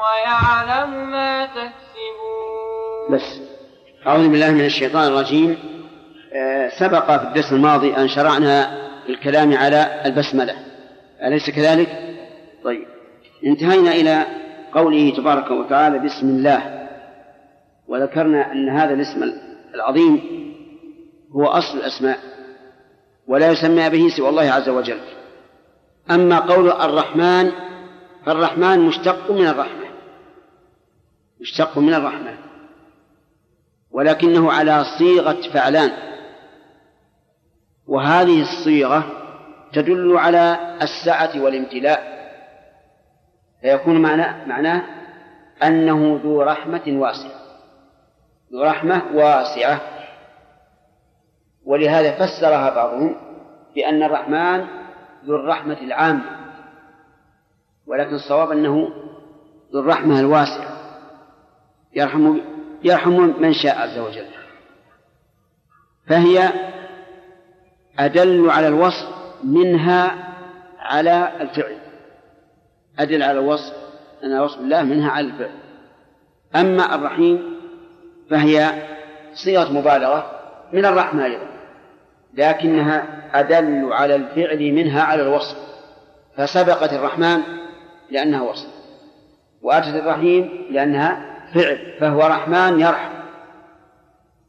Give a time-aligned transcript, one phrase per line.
[0.00, 1.70] ويعلم ما تكسبون.
[3.10, 3.40] بس
[4.06, 5.58] أعوذ بالله من الشيطان الرجيم.
[6.34, 10.54] آه، سبق في الدرس الماضي أن شرعنا الكلام على البسملة.
[11.22, 11.88] أليس كذلك؟
[12.64, 12.86] طيب.
[13.46, 14.26] انتهينا إلى
[14.74, 16.88] قوله تبارك وتعالى بسم الله.
[17.88, 19.32] وذكرنا أن هذا الاسم
[19.74, 20.20] العظيم
[21.36, 22.18] هو أصل الأسماء
[23.28, 25.00] ولا يسمى به سوى الله عز وجل.
[26.10, 27.52] أما قول الرحمن
[28.26, 29.89] فالرحمن مشتق من الرحمة.
[31.40, 32.36] مشتق من الرحمة
[33.90, 35.90] ولكنه على صيغة فعلان.
[37.86, 39.04] وهذه الصيغة
[39.72, 42.20] تدل على السعة والامتلاء.
[43.60, 44.82] فيكون معناه معناه
[45.62, 47.40] أنه ذو رحمة واسعة.
[48.52, 49.80] ذو رحمة واسعة.
[51.64, 53.16] ولهذا فسرها بعضهم
[53.74, 54.66] بأن الرحمن
[55.24, 56.24] ذو الرحمة العامة
[57.86, 58.88] ولكن الصواب أنه
[59.72, 60.79] ذو الرحمة الواسعة.
[61.94, 62.38] يرحم
[62.84, 64.26] يرحم من شاء عز وجل.
[66.06, 66.52] فهي
[67.98, 69.08] أدل على الوصف
[69.44, 70.14] منها
[70.78, 71.76] على الفعل.
[72.98, 73.74] أدل على الوصف
[74.24, 75.54] أن وصف الله منها على الفعل.
[76.56, 77.56] أما الرحيم
[78.30, 78.72] فهي
[79.34, 80.30] صيغة مبالغة
[80.72, 81.46] من الرحمة أيضا
[82.34, 83.06] لكنها
[83.40, 85.56] أدل على الفعل منها على الوصف.
[86.36, 87.40] فسبقت الرحمن
[88.10, 88.68] لأنها وصف
[89.62, 93.20] وأتت الرحيم لأنها فعل فهو رحمن يرحم.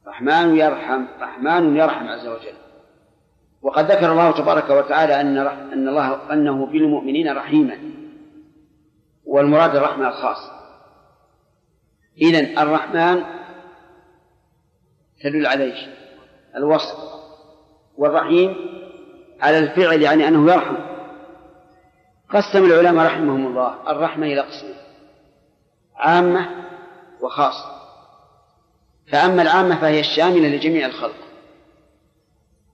[0.07, 2.53] رحمن يرحم رحمن يرحم عز وجل.
[3.61, 7.77] وقد ذكر الله تبارك وتعالى أن أن الله أنه بالمؤمنين رحيما.
[9.25, 10.51] والمراد الرحمة الخاص
[12.21, 13.23] إذن الرحمن
[15.23, 15.85] تدل على إيش؟
[16.55, 16.97] الوصف.
[17.97, 18.55] والرحيم
[19.41, 20.75] على الفعل يعني أنه يرحم.
[22.29, 24.75] قسم العلماء رحمهم الله الرحمة إلى قسمين.
[25.95, 26.49] عامة
[27.21, 27.81] وخاصة
[29.11, 31.15] فأما العامة فهي الشاملة لجميع الخلق.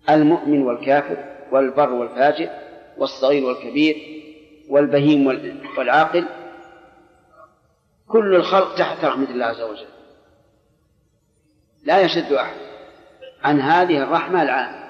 [0.09, 2.49] المؤمن والكافر والبر والفاجر
[2.97, 4.23] والصغير والكبير
[4.69, 5.27] والبهيم
[5.77, 6.27] والعاقل.
[8.07, 9.87] كل الخلق تحت رحمة الله عز وجل.
[11.83, 12.57] لا يشد أحد
[13.43, 14.87] عن هذه الرحمة العامة.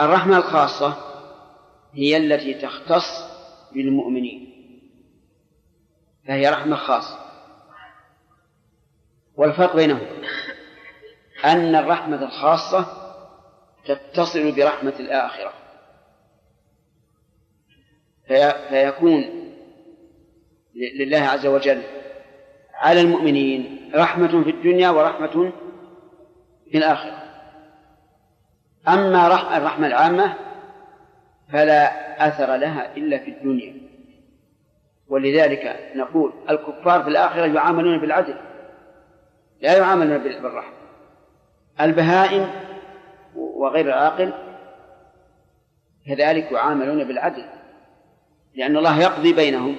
[0.00, 0.96] الرحمة الخاصة
[1.92, 3.28] هي التي تختص
[3.72, 4.47] بالمؤمنين.
[6.28, 7.18] فهي رحمة خاصة.
[9.36, 10.06] والفرق بينهم
[11.44, 12.86] أن الرحمة الخاصة
[13.86, 15.52] تتصل برحمة الآخرة.
[18.26, 19.24] في فيكون
[20.98, 21.82] لله عز وجل
[22.74, 25.52] على المؤمنين رحمة في الدنيا ورحمة
[26.70, 27.22] في الآخرة.
[28.88, 30.34] أما الرحمة العامة
[31.52, 33.87] فلا أثر لها إلا في الدنيا.
[35.08, 38.34] ولذلك نقول الكفار في الآخرة يعاملون بالعدل
[39.60, 40.72] لا يعاملون بالرحمة
[41.80, 42.50] البهائم
[43.34, 44.32] وغير العاقل
[46.06, 47.44] كذلك يعاملون بالعدل
[48.54, 49.76] لأن الله يقضي بينهم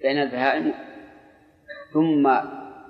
[0.00, 0.74] بين البهائم
[1.92, 2.30] ثم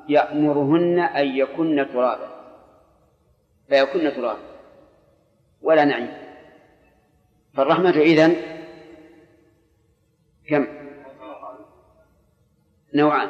[0.09, 2.29] يأمرهن أن يكن ترابا.
[3.69, 4.39] فيكن ترابا
[5.63, 6.13] ولا نعيم.
[7.55, 8.37] فالرحمة إذن
[10.49, 10.67] كم
[12.95, 13.29] نوعان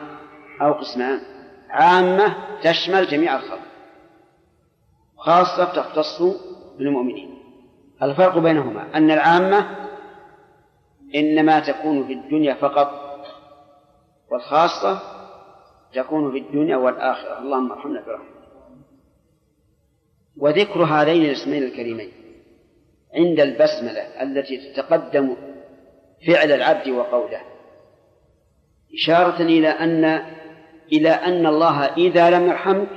[0.61, 1.21] أو قسمان.
[1.71, 3.61] عامة تشمل جميع الخلق
[5.17, 6.23] خاصة تختص
[6.79, 7.39] بالمؤمنين.
[8.03, 9.89] الفرق بينهما أن العامة
[11.15, 13.09] إنما تكون في الدنيا فقط
[14.31, 15.01] والخاصة
[15.95, 17.39] تكون في الدنيا والآخرة.
[17.39, 18.39] اللهم ارحمنا برحمتك
[20.37, 22.13] وذكر هذين الاسمين الكريمين
[23.15, 25.37] عند البسملة التي تتقدم
[26.27, 27.41] فعل العبد وقوله.
[28.95, 30.05] إشارة إلى أن
[30.93, 32.89] إلى أن الله إذا لم يرحمك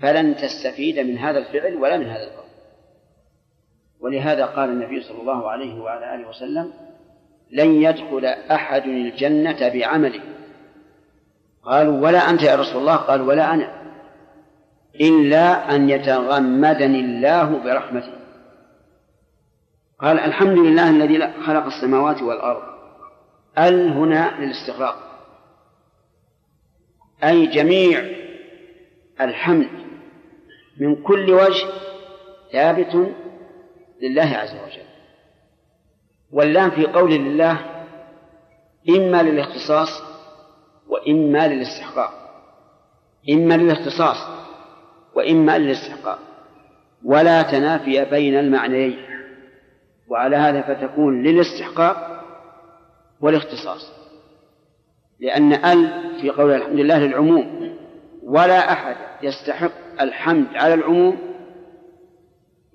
[0.00, 2.48] فلن تستفيد من هذا الفعل ولا من هذا القول.
[4.00, 6.72] ولهذا قال النبي صلى الله عليه وعلى آله وسلم
[7.50, 10.20] لن يدخل أحد الجنة بعمله.
[11.62, 13.78] قالوا ولا أنت يا رسول الله؟ قال ولا أنا.
[15.00, 18.12] إلا أن يتغمدني الله برحمته.
[20.00, 22.77] قال الحمد لله الذي خلق السماوات والأرض
[23.58, 24.96] ال هنا للاستغراق.
[27.24, 28.04] أي جميع
[29.20, 29.68] الحمد
[30.80, 31.66] من كل وجه
[32.52, 33.14] ثابت
[34.02, 34.88] لله عز وجل.
[36.32, 37.58] واللام في قول لله
[38.88, 40.02] إما للاختصاص
[40.88, 42.12] وإما للاستحقاق.
[43.30, 44.16] إما للاختصاص
[45.14, 46.18] وإما للاستحقاق.
[47.04, 48.98] ولا تنافي بين المعنيين.
[50.08, 52.17] وعلى هذا فتكون للاستحقاق
[53.20, 53.92] والاختصاص.
[55.20, 57.76] لأن ال في قول الحمد لله للعموم
[58.22, 61.18] ولا أحد يستحق الحمد على العموم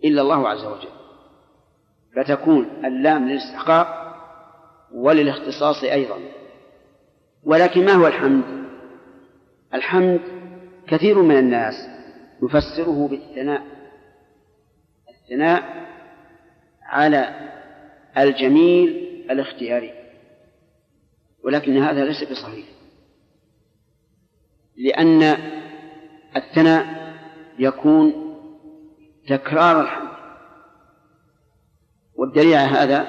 [0.04, 0.90] إلا الله عز وجل.
[2.16, 4.16] فتكون اللام للاستحقاق
[4.94, 6.20] وللاختصاص أيضا.
[7.44, 8.44] ولكن ما هو الحمد؟
[9.74, 10.22] الحمد
[10.88, 11.74] كثير من الناس
[12.44, 13.62] يفسره بالثناء.
[15.10, 15.64] الثناء
[16.84, 17.50] على
[18.18, 18.90] الجميل
[19.32, 20.03] الاختياري.
[21.44, 22.66] ولكن هذا ليس بصحيح.
[24.78, 25.38] لأن
[26.36, 27.14] الثناء
[27.60, 28.14] يكون
[29.28, 30.10] تكرار الحمد.
[32.16, 33.08] والدليل على هذا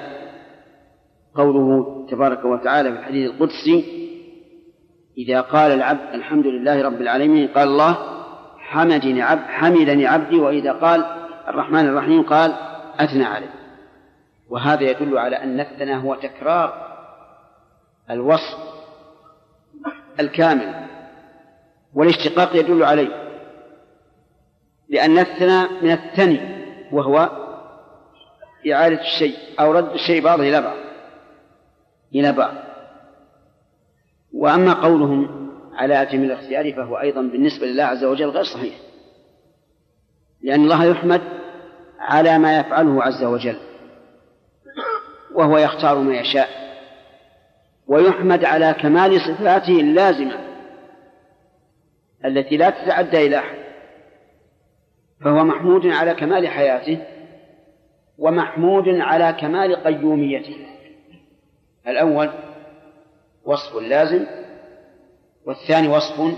[1.35, 4.05] قوله تبارك وتعالى في الحديث القدسي
[5.17, 7.97] إذا قال العبد الحمد لله رب العالمين قال الله
[8.59, 10.39] حمدني عبد حمدني عبدي.
[10.39, 11.05] وإذا قال
[11.47, 12.53] الرحمن الرحيم قال
[12.99, 13.53] أثنى عليه.
[14.49, 16.84] وهذا يدل على أن الثناء هو تكرار
[18.09, 18.57] الوصف
[20.19, 20.87] الكامل
[21.93, 23.25] والاشتقاق يدل عليه
[24.89, 26.39] لأن الثناء من الثني
[26.91, 27.29] وهو
[28.71, 30.77] إعادة الشيء أو رد الشيء بعضه إلى بعض
[32.15, 32.53] إلى بعض.
[34.33, 38.75] وأما قولهم على أتم الاختيار فهو أيضا بالنسبة لله عز وجل غير صحيح
[40.41, 41.21] لأن الله يحمد
[41.99, 43.57] على ما يفعله عز وجل
[45.33, 46.64] وهو يختار ما يشاء.
[47.87, 50.39] ويحمد على كمال صفاته اللازمة
[52.25, 53.57] التي لا تتعدى إلى أحد
[55.21, 56.99] فهو محمود على كمال حياته
[58.17, 60.65] ومحمود على كمال قيوميته.
[61.87, 62.29] الأول
[63.45, 64.25] وصف لازم
[65.45, 66.37] والثاني وصف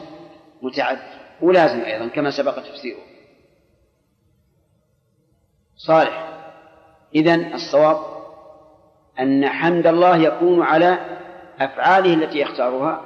[0.61, 2.99] متعدي ولازم أيضا كما سبق تفسيره.
[5.75, 6.27] صالح
[7.15, 7.97] إذن الصواب
[9.19, 11.17] أن حمد الله يكون على
[11.59, 13.05] أفعاله التي يختارها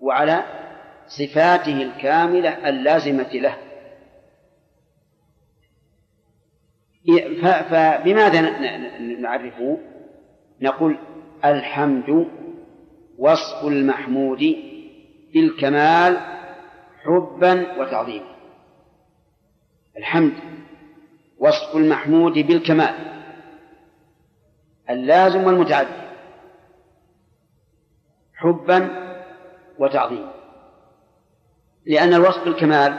[0.00, 0.44] وعلى
[1.06, 3.56] صفاته الكاملة اللازمة له.
[7.70, 8.40] فبماذا
[8.98, 9.78] نعرفه؟
[10.60, 10.98] نقول
[11.44, 12.26] الحمد
[13.18, 14.56] وصف المحمود
[15.34, 16.16] بالكمال
[17.04, 18.34] حبا وتعظيما.
[19.98, 20.32] الحمد
[21.38, 22.94] وصف المحمود بالكمال
[24.90, 26.07] اللازم والمتعدي
[28.38, 28.90] حبا
[29.78, 30.32] وتعظيما.
[31.86, 32.94] لأن الوصف بالكمال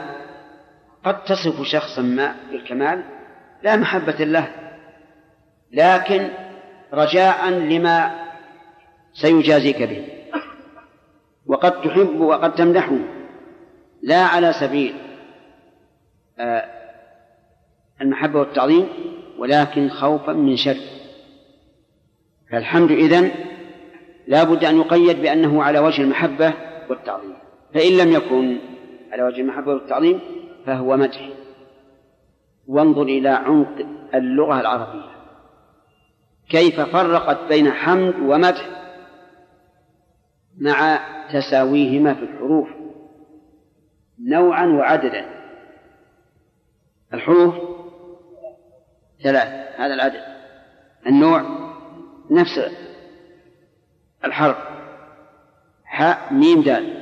[1.04, 3.04] قد تصف شخصا ما بالكمال
[3.62, 4.48] لا محبة له
[5.72, 6.30] لكن
[6.92, 8.14] رجاء لما
[9.12, 10.06] سيجازيك به.
[11.46, 12.98] وقد تحب وقد تمدحه
[14.02, 14.94] لا على سبيل
[16.38, 16.64] آه،
[18.00, 18.88] المحبة والتعظيم
[19.38, 20.76] ولكن خوفا من شر.
[22.50, 23.49] فالحمد إذن
[24.30, 26.54] لا بد أن يقيد بأنه على وجه المحبة
[26.90, 27.34] والتعظيم.
[27.74, 28.58] فإن لم يكن
[29.12, 30.20] على وجه المحبة والتعظيم
[30.66, 31.28] فهو مدح.
[32.66, 35.10] وانظر إلى عمق اللغة العربية.
[36.50, 38.68] كيف فرقت بين حمد ومدح
[40.58, 41.00] مع
[41.32, 42.68] تساويهما في الحروف
[44.28, 45.26] نوعا وعددا.
[47.14, 47.54] الحروف
[49.22, 50.22] ثلاث هذا العدد.
[51.06, 51.42] النوع
[52.30, 52.58] نفس
[54.24, 54.56] الحرف.
[55.84, 57.00] حاء ميم دال.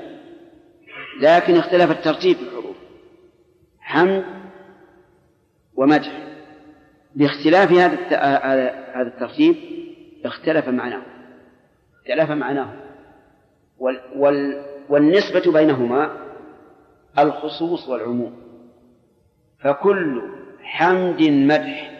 [1.20, 2.76] لكن اختلف الترتيب في الحروف.
[3.80, 4.24] حمد
[5.74, 6.28] ومدح.
[7.14, 8.16] باختلاف هذا
[8.94, 9.56] هذا الترتيب
[10.24, 11.02] اختلف معناه.
[11.94, 12.74] اختلف معناه.
[13.78, 16.28] وال وال والنسبة بينهما
[17.18, 18.42] الخصوص والعموم.
[19.60, 20.22] فكل
[20.62, 21.98] حمد مدح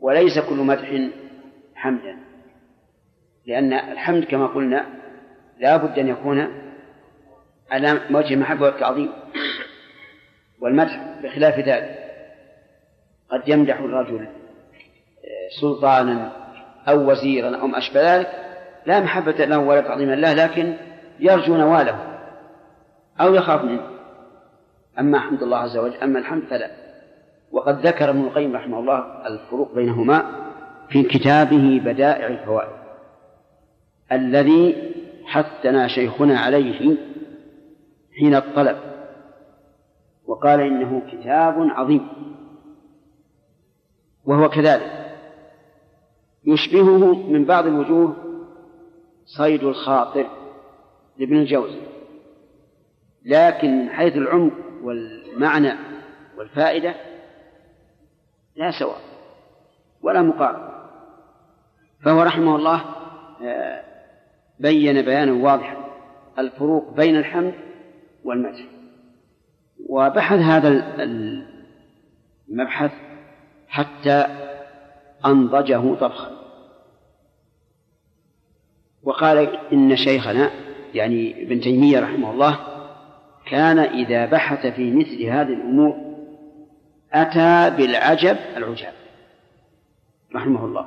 [0.00, 1.08] وليس كل مدح
[1.74, 2.23] حمدا.
[3.46, 4.86] لأن الحمد كما قلنا
[5.60, 6.48] لا بد أن يكون
[7.70, 9.12] على وجه المحبة والتعظيم
[10.60, 12.04] والمدح بخلاف ذلك.
[13.30, 16.32] قد يمدح الرجل آه، سلطانا
[16.88, 18.28] أو وزيرا أو ما أشبه ذلك
[18.86, 20.76] لا محبة له ولا تعظيما له لكن
[21.20, 22.18] يرجو نواله
[23.20, 23.90] أو يخاف منه.
[24.98, 26.70] أما حمد الله عز وجل أما الحمد فلا.
[27.52, 30.24] وقد ذكر ابن القيم رحمه الله الفروق بينهما
[30.88, 32.83] في كتابه بدائع الفوائد.
[34.12, 34.94] الذي
[35.24, 36.96] حثنا شيخنا عليه
[38.18, 38.76] حين الطلب
[40.26, 42.08] وقال إنه كتاب عظيم
[44.24, 45.04] وهو كذلك.
[46.44, 48.16] يشبهه من بعض الوجوه
[49.38, 50.26] صيد الخاطر
[51.18, 51.80] لابن الجوزي
[53.24, 55.72] لكن من حيث العمق والمعنى
[56.38, 56.94] والفائدة
[58.56, 59.00] لا سواء
[60.02, 60.74] ولا مقارنة.
[62.04, 62.84] فهو رحمه الله
[63.42, 63.93] آه،
[64.60, 65.76] بين بيانا واضحا
[66.38, 67.54] الفروق بين الحمد
[68.24, 68.64] والمدح
[69.88, 70.68] وبحث هذا
[72.48, 72.90] المبحث
[73.68, 74.26] حتى
[75.26, 76.30] أنضجه طبخا.
[79.02, 79.38] وقال
[79.72, 80.50] إن شيخنا
[80.94, 82.58] يعني ابن تيمية رحمه الله
[83.46, 86.14] كان إذا بحث في مثل هذه الأمور
[87.12, 88.92] أتى بالعجب العجاب
[90.34, 90.86] رحمه الله.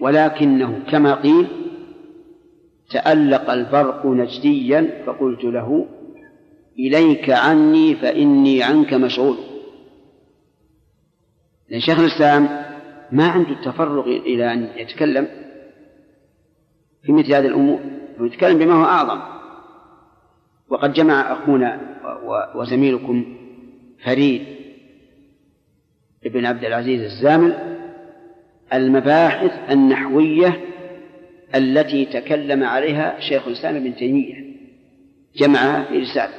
[0.00, 1.69] ولكنه كما قيل
[2.90, 5.86] تألق البرق نجديا فقلت له
[6.78, 9.36] إليك عني فإني عنك مشغول.
[11.68, 12.48] لأن شيخ الإسلام
[13.12, 15.28] ما عنده التفرغ إلى أن يتكلم
[17.02, 17.80] في مثل هذه الأمور
[18.20, 19.20] ويتكلم بما هو أعظم.
[20.68, 21.80] وقد جمع أخونا
[22.54, 23.36] وزميلكم
[24.04, 24.42] فريد
[26.24, 27.76] ابن عبد العزيز الزامل
[28.72, 30.69] المباحث النحوية
[31.54, 34.50] التي تكلم عليها شيخ الإسلام ابن تيمية.
[35.36, 36.34] جمعها في رسالة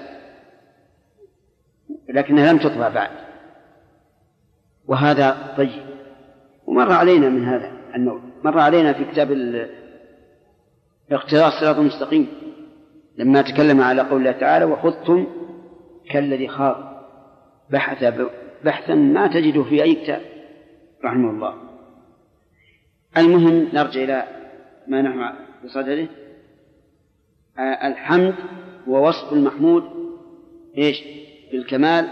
[2.09, 3.11] لكنها لم تطبع بعد.
[4.87, 5.91] وهذا طيب.
[6.65, 9.31] ومر علينا من هذا النوع مر علينا في كتاب
[11.11, 12.27] اقتراص الصراط المستقيم
[13.17, 15.27] لما تكلم على قول الله تعالى وخذتم
[16.11, 17.05] كالذي خاض
[17.69, 18.13] بحث
[18.63, 20.21] بحثا ما تجده في أي كتاب.
[21.05, 21.53] رحمه الله.
[23.17, 24.40] المهم نرجع إلى
[24.91, 25.33] ما نحن
[25.65, 26.07] بصدده
[27.57, 28.35] آه، الحمد
[28.87, 29.83] هو وصف المحمود
[30.77, 31.03] إيش؟
[31.51, 32.07] بالكمال.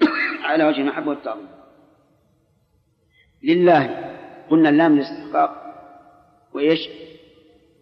[0.48, 1.48] على وجه المحبة والتعظيم.
[3.42, 4.14] لله
[4.50, 5.62] قلنا اللام الاستحقاق
[6.54, 6.88] وإيش؟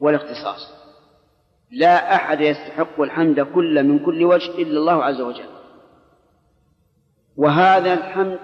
[0.00, 0.74] والاختصاص.
[1.70, 5.50] لا أحد يستحق الحمد كل من كل وجه إلا الله عز وجل.
[7.36, 8.38] وهذا الحمد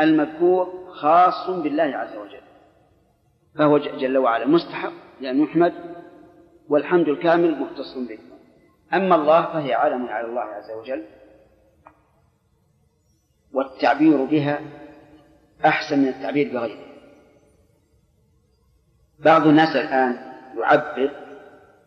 [0.00, 2.49] المذكور خاص بالله عز وجل.
[3.58, 5.74] فهو جل وعلا مستحق لأن يحمد
[6.68, 8.18] والحمد الكامل مختص به.
[8.94, 11.04] أما الله فهي علم على الله عز وجل
[13.52, 14.60] والتعبير بها
[15.64, 16.86] أحسن من التعبير بغيره.
[19.18, 20.18] بعض الناس الآن
[20.58, 21.10] يعبر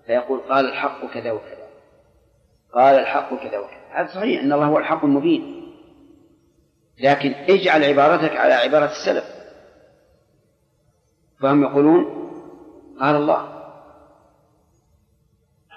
[0.05, 1.67] فيقول قال الحق كذا وكذا
[2.74, 3.84] قال الحق كذا وكذا.
[3.91, 5.63] هذا صحيح أن الله هو الحق المبين
[7.00, 9.42] لكن اجعل عبارتك على عبارة السلف.
[11.43, 12.05] فهم يقولون
[13.00, 13.50] قال الله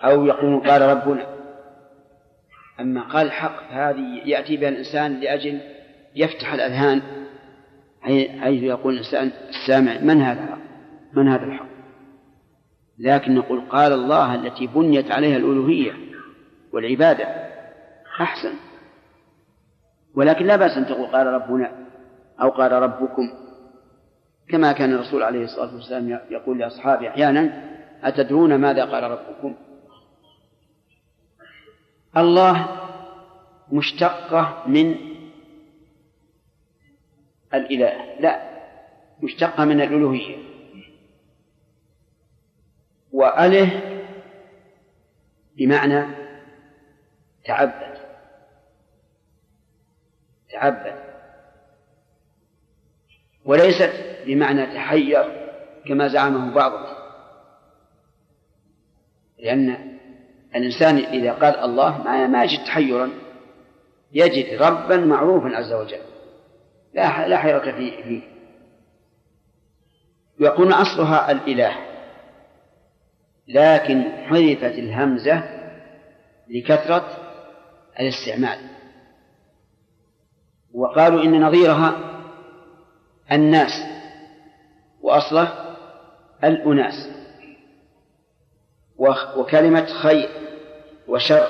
[0.04, 1.26] أو يقولون قال ربنا.
[2.80, 5.60] أما قال الحق فهذه يأتي بها الإنسان لأجل
[6.14, 7.02] يفتح الأذهان
[8.40, 10.58] حيث يقول الإنسان السامع من هذا الحق؟
[11.12, 11.66] من هذا الحق؟
[12.98, 15.92] لكن نقول قال الله التي بنيت عليها الألوهية
[16.72, 17.24] والعبادة
[18.20, 18.52] أحسن.
[20.14, 21.72] ولكن لا بأس أن تقول قال ربنا
[22.42, 23.45] أو قال ربكم.
[24.48, 27.70] كما كان الرسول عليه الصلاة والسلام يقول لأصحابه أحيانا
[28.02, 29.54] أتدرون ماذا قال ربكم?
[32.16, 32.68] الله
[33.72, 34.94] مشتقة من
[37.54, 38.20] الإله.
[38.20, 38.56] لا
[39.22, 40.36] مشتقة من الألوهية.
[43.12, 43.80] وأله
[45.56, 46.06] بمعنى
[47.44, 47.98] تعبد.
[50.50, 51.05] تعبد.
[53.46, 53.92] وليست
[54.26, 55.24] بمعنى تحير
[55.88, 56.96] كما زعمه بعضهم.
[59.38, 59.96] لأن
[60.54, 63.10] الإنسان إذا قال الله ما ما يجد تحيرا
[64.12, 66.00] يجد ربا معروفا عز وجل.
[66.94, 68.22] لا لا حيرة فيه,
[70.40, 71.76] يكون أصلها الإله.
[73.48, 75.42] لكن حذفت الهمزة
[76.48, 77.06] لكثرة
[78.00, 78.58] الاستعمال.
[80.74, 82.15] وقالوا إن نظيرها
[83.32, 83.72] الناس
[85.02, 85.76] وأصله
[86.44, 87.08] الأناس.
[89.36, 90.28] وكلمة خير
[91.08, 91.48] وشر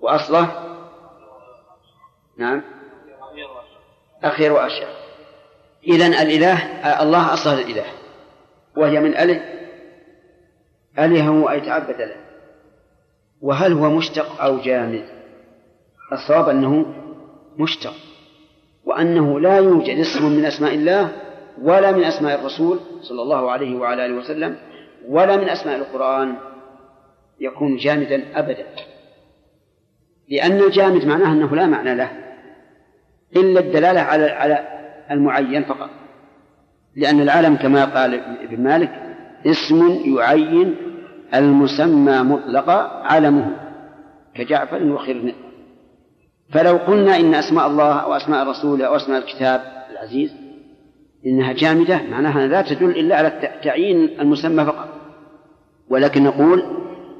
[0.00, 0.48] وأصله
[2.38, 2.62] نعم
[4.24, 4.90] أخير وأشياء
[5.86, 6.56] إذن الإله
[7.02, 7.86] الله أصل الإله
[8.76, 9.42] وهي من أله
[10.98, 12.16] أله أي تعبد له.
[13.40, 15.08] وهل هو مشتق أو جامد؟
[16.12, 16.86] الصواب أنه
[17.58, 17.94] مشتق.
[18.84, 21.12] وأنه لا يوجد اسم من أسماء الله
[21.62, 24.56] ولا من أسماء الرسول صلى الله عليه وعلى آله وسلم
[25.08, 26.34] ولا من أسماء القرآن
[27.40, 28.66] يكون جامدا أبدا.
[30.28, 32.10] لأن الجامد معناه أنه لا معنى له
[33.36, 34.58] إلا الدلالة على على
[35.10, 35.90] المعين فقط.
[36.96, 38.90] لأن العالم كما قال ابن مالك
[39.46, 40.76] اسم يعين
[41.34, 43.56] المسمى مطلقا علمه
[44.34, 45.32] كجعفر وخرن
[46.52, 50.32] فلو قلنا إن أسماء الله أو أسماء الرسول أو أسماء الكتاب العزيز
[51.26, 54.88] إنها جامدة معناها لا تدل إلا على تعيين المسمى فقط.
[55.88, 56.62] ولكن نقول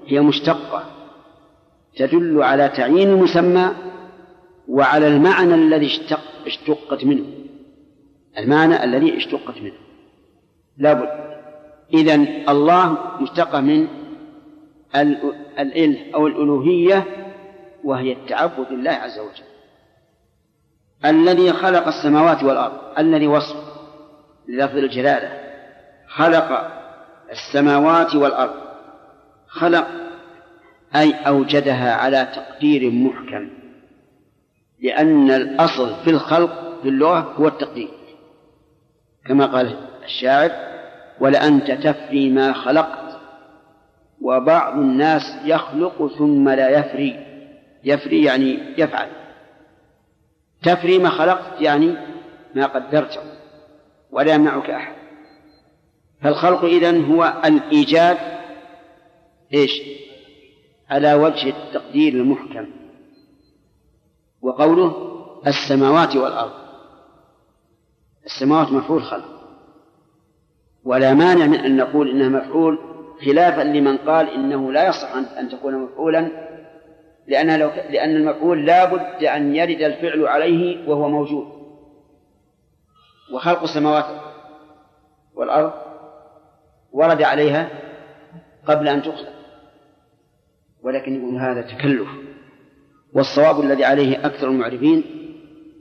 [0.07, 0.85] هي مشتقة
[1.97, 3.71] تدل على تعيين المسمى
[4.69, 7.25] وعلى المعنى الذي اشتق اشتقت منه.
[8.39, 9.79] المعنى الذي اشتقت منه.
[10.79, 11.09] لابد.
[11.95, 12.15] إذا
[12.49, 13.89] الله مشتقة من
[15.59, 17.07] الإله أو الألوهية
[17.85, 19.45] وهي التعبد لله عز وجل.
[21.05, 23.57] الذي خلق السماوات والأرض الذي وصف
[24.49, 25.41] للفظ الجلالة.
[26.09, 26.71] خلق
[27.31, 28.62] السماوات والأرض.
[29.47, 29.87] خلق
[30.97, 33.49] أي أوجدها على تقدير محكم.
[34.83, 37.91] لأن الأصل في الخلق في اللغة هو التقدير.
[39.27, 40.51] كما قال الشاعر
[41.21, 43.21] ولأنت تفري ما خلقت
[44.21, 47.32] وبعض الناس يخلق ثم لا يفري.
[47.85, 49.09] يفري يعني يفعل.
[50.62, 51.97] تفري ما خلقت يعني
[52.55, 53.21] ما قدرته
[54.11, 54.95] ولا يمنعك أحد.
[56.23, 58.19] فالخلق إذن هو الإيجاد
[59.55, 59.83] إيش؟
[60.91, 62.67] على وجه التقدير المحكم.
[64.43, 65.12] وقوله
[65.47, 66.52] السماوات والأرض.
[68.26, 69.33] السماوات مفعول خلق.
[70.85, 72.78] ولا مانع من أن نقول إنها مفعول
[73.26, 76.51] خلافا لمن قال إنه لا يصح أن تكون مفعولا
[77.26, 81.47] لأن لو لأن المفعول لا بد أن يرد الفعل عليه وهو موجود.
[83.35, 84.04] وخلق السماوات
[85.35, 85.73] والأرض
[86.93, 87.71] ورد عليها
[88.67, 89.32] قبل أن تخلق
[90.82, 92.08] ولكن يقول هذا تكلف.
[93.15, 95.04] والصواب الذي عليه أكثر المعرفين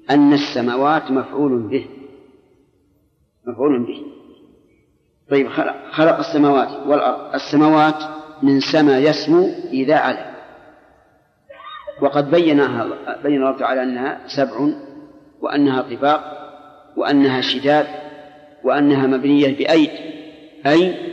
[0.10, 1.88] أن السماوات مفعول به.
[3.48, 4.06] مفعول به.
[5.30, 7.34] طيب خلق, خلق السماوات والأرض.
[7.36, 10.31] السماوات من سما يسمو إذا على
[12.02, 12.88] وقد بينها
[13.24, 14.70] بين الله تعالى أنها سبع
[15.42, 16.42] وأنها طباق
[16.98, 17.88] وأنها شداد
[18.64, 19.90] وأنها مبنية بأيد
[20.66, 21.12] أي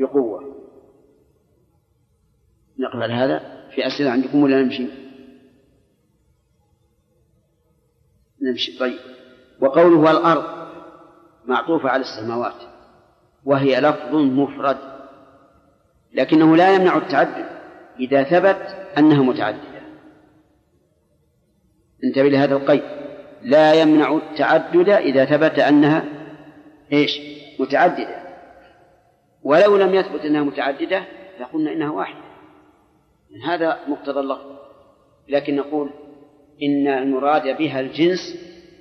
[0.00, 0.56] بقوة.
[2.78, 3.38] نقبل هذا
[3.74, 4.86] في أسئلة عندكم ولا نمشي؟
[8.42, 8.78] نمشي.
[8.78, 8.98] طيب.
[9.60, 10.44] وقوله والأرض
[11.46, 12.62] معطوفة على السماوات
[13.44, 14.76] وهي لفظ مفرد
[16.12, 17.46] لكنه لا يمنع التعدد
[18.00, 19.75] إذا ثبت أنها متعددة
[22.04, 22.82] انتبه لهذا القيد.
[23.42, 26.04] لا يمنع التعدد إذا ثبت أنها
[26.92, 27.20] إيش؟
[27.58, 28.22] متعددة.
[29.42, 31.04] ولو لم يثبت أنها متعددة
[31.40, 32.26] لقلنا إنها واحدة.
[33.46, 34.56] هذا مقتضى اللفظ.
[35.28, 35.90] لكن نقول
[36.62, 38.36] إن المراد بها الجنس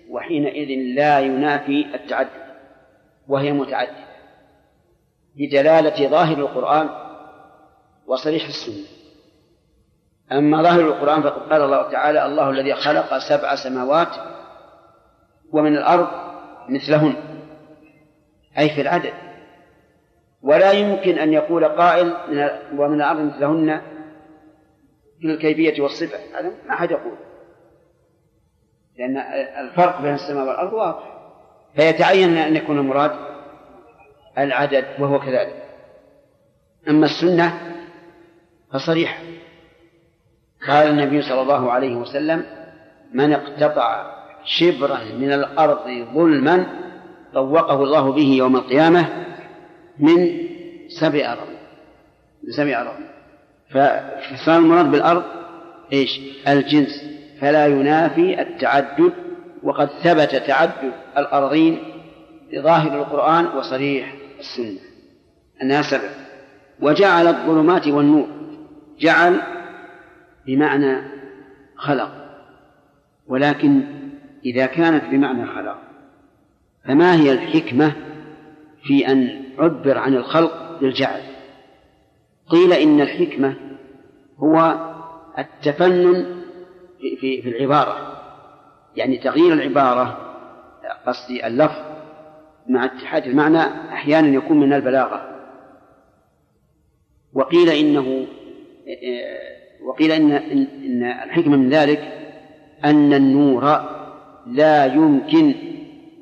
[0.10, 2.46] وحينئذ لا ينافي التعدد
[3.28, 4.06] وهي متعددة.
[5.36, 6.90] بدلالة ظاهر القرآن
[8.08, 8.86] وصريح السنة.
[10.32, 14.16] أما ظاهر القرآن فقد قال الله تعالى الله الذي خلق سبع سماوات
[15.52, 16.08] ومن الأرض
[16.70, 17.16] مثلهن
[18.58, 19.14] أي في العدد.
[20.42, 22.14] ولا يمكن أن يقول قائل
[22.78, 23.82] ومن الأرض مثلهن
[25.22, 27.18] في الكيفية والصفة هذا ما أحد يقول.
[28.98, 29.18] لأن
[29.68, 31.16] الفرق بين السماء والأرض واضح.
[31.76, 33.12] فيتعين أن يكون المراد
[34.38, 35.66] العدد وهو كذلك.
[36.90, 37.76] أما السنة
[38.74, 39.20] فصريحة.
[40.68, 42.46] قال النبي صلى الله عليه وسلم
[43.14, 46.66] من اقتطع شبرا من الأرض ظلما
[47.34, 49.26] طوقه الله به يوم القيامة
[50.00, 50.40] من
[51.00, 51.48] سبع أرض.
[52.44, 52.96] من سبع أرض.
[54.32, 55.24] فصار المراد بالأرض
[55.94, 57.06] إيش؟ الجنس.
[57.42, 59.14] فلا ينافي التعدد
[59.64, 61.80] وقد ثبت تعدد الأرضين
[62.54, 64.80] بظاهر القرآن وصريح السنة.
[65.62, 66.10] أنها سبع.
[66.82, 68.28] وجعل الظلمات والنور.
[69.00, 69.42] جعل
[70.48, 71.02] بمعنى
[71.76, 72.12] خلق.
[73.28, 73.82] ولكن
[74.46, 75.78] إذا كانت بمعنى خلق
[76.86, 77.94] فما هي الحكمة
[78.84, 81.22] في أن عبر عن الخلق بالجعل
[82.50, 83.56] قيل إن الحكمة
[84.38, 84.80] هو
[85.40, 86.42] التفنن
[87.00, 88.22] في, في, في العبارة
[88.96, 90.18] يعني تغيير العبارة
[91.06, 91.96] قصدي اللفظ
[92.70, 93.60] مع اتحاد المعنى
[93.94, 95.36] أحيانا يكون من البلاغة.
[97.34, 98.28] وقيل إنه
[99.86, 102.00] وقيل إن, إن الحكمة من ذلك
[102.86, 103.80] أن النور
[104.48, 105.56] لا يمكن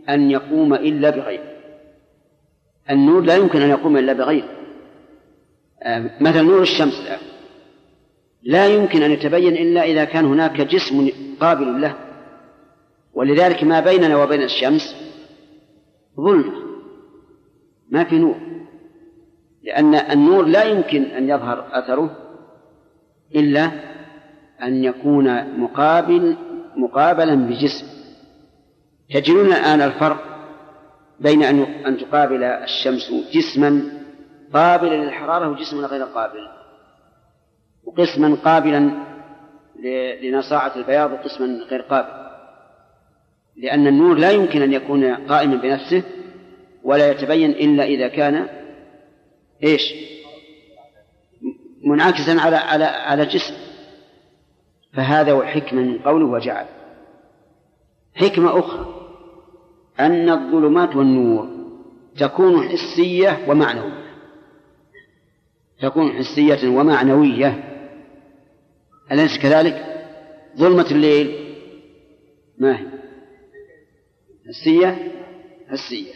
[0.09, 1.41] أن يقوم إلا بغير.
[2.89, 4.43] النور لا يمكن أن يقوم إلا بغير.
[6.21, 7.19] مثل نور الشمس الآن.
[8.43, 11.95] لا يمكن أن يتبين إلا إذا كان هناك جسم قابل له.
[13.13, 14.95] ولذلك ما بيننا وبين الشمس
[16.17, 16.53] ظلمة
[17.89, 18.35] ما في نور.
[19.63, 22.22] لأن النور لا يمكن أن يظهر أثره
[23.35, 23.71] إلا
[24.63, 26.37] أن يكون مقابل
[26.75, 27.87] مقابلا بجسم.
[29.13, 30.23] تجدون الآن الفرق
[31.19, 33.83] بين أن أن تقابل الشمس جسما
[34.53, 36.47] قابلا للحرارة وجسما غير قابل.
[37.83, 38.91] وقسما قابلا
[40.23, 42.23] لنصاعة البياض وقسما غير قابل.
[43.57, 46.03] لأن النور لا يمكن أن يكون قائما بنفسه
[46.83, 48.47] ولا يتبين إلا إذا كان
[49.63, 49.93] إيش؟
[51.83, 53.53] منعكسا على على على جسم
[54.93, 56.65] فهذا حكمة من قوله وجعل.
[58.15, 58.93] حكمة أخرى
[59.99, 61.49] أن الظلمات والنور
[62.17, 64.03] تكون حسية ومعنوية.
[65.81, 67.63] تكون حسية ومعنوية.
[69.11, 70.05] أليس كذلك؟
[70.57, 71.55] ظلمة الليل
[72.57, 72.87] ما هي؟
[74.47, 75.11] حسية؟
[75.69, 76.13] حسية.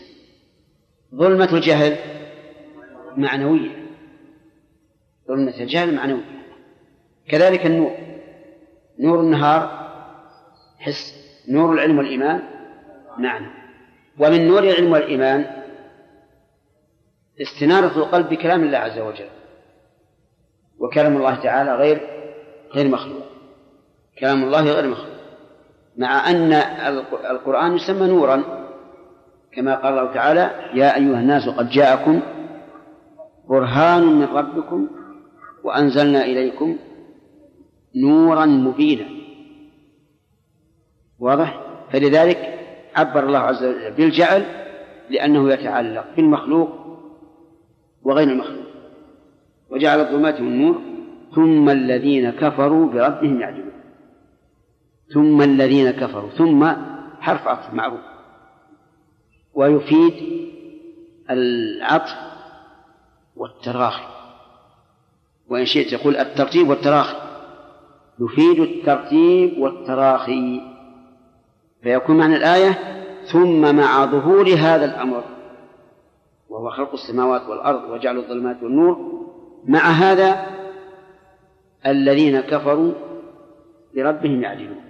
[1.16, 1.98] ظلمة الجهل
[3.18, 3.87] معنوية.
[5.28, 6.38] ظلمة الجهل معنوية
[7.30, 7.92] كذلك النور.
[9.00, 9.90] نور النهار
[10.80, 11.14] حس
[11.50, 12.44] نور العلم والإيمان
[13.18, 13.48] معنى
[14.20, 15.46] ومن نور العلم والإيمان
[17.42, 19.30] استنارة القلب بكلام الله عز وجل.
[20.80, 22.02] وكلام الله تعالى غير
[22.74, 23.24] غير مخلوق.
[24.20, 25.18] كلام الله غير مخلوق.
[25.98, 26.54] مع أن
[27.32, 28.44] القرآن يسمى نورا
[29.54, 32.22] كما قال الله تعالى يا أيها الناس قد جاءكم
[33.50, 34.90] برهان من ربكم
[35.64, 36.78] وأنزلنا إليكم
[37.96, 39.06] نورا مبينا.
[41.20, 42.60] واضح؟ فلذلك
[42.96, 44.46] عبر الله عز وجل بالجعل
[45.10, 46.70] لأنه يتعلق بالمخلوق
[48.04, 48.68] وغير المخلوق.
[49.70, 50.82] وجعل الظلمات والنور
[51.36, 53.72] ثم الذين كفروا بربهم يعدلون.
[55.14, 56.66] ثم الذين كفروا ثم
[57.20, 58.00] حرف عطف معروف.
[59.54, 60.14] ويفيد
[61.30, 62.16] العطف
[63.36, 64.17] والتراخي.
[65.50, 67.18] وإن شئت يقول الترتيب والتراخي.
[68.20, 70.62] يفيد الترتيب والتراخي.
[71.84, 75.24] فيكون معنى الآية ثم مع ظهور هذا الأمر
[76.50, 79.24] وهو خلق السماوات والأرض وجعل الظلمات والنور
[79.66, 80.46] مع هذا
[81.86, 82.94] الذين كفروا
[83.94, 84.82] لربهم يعدلون.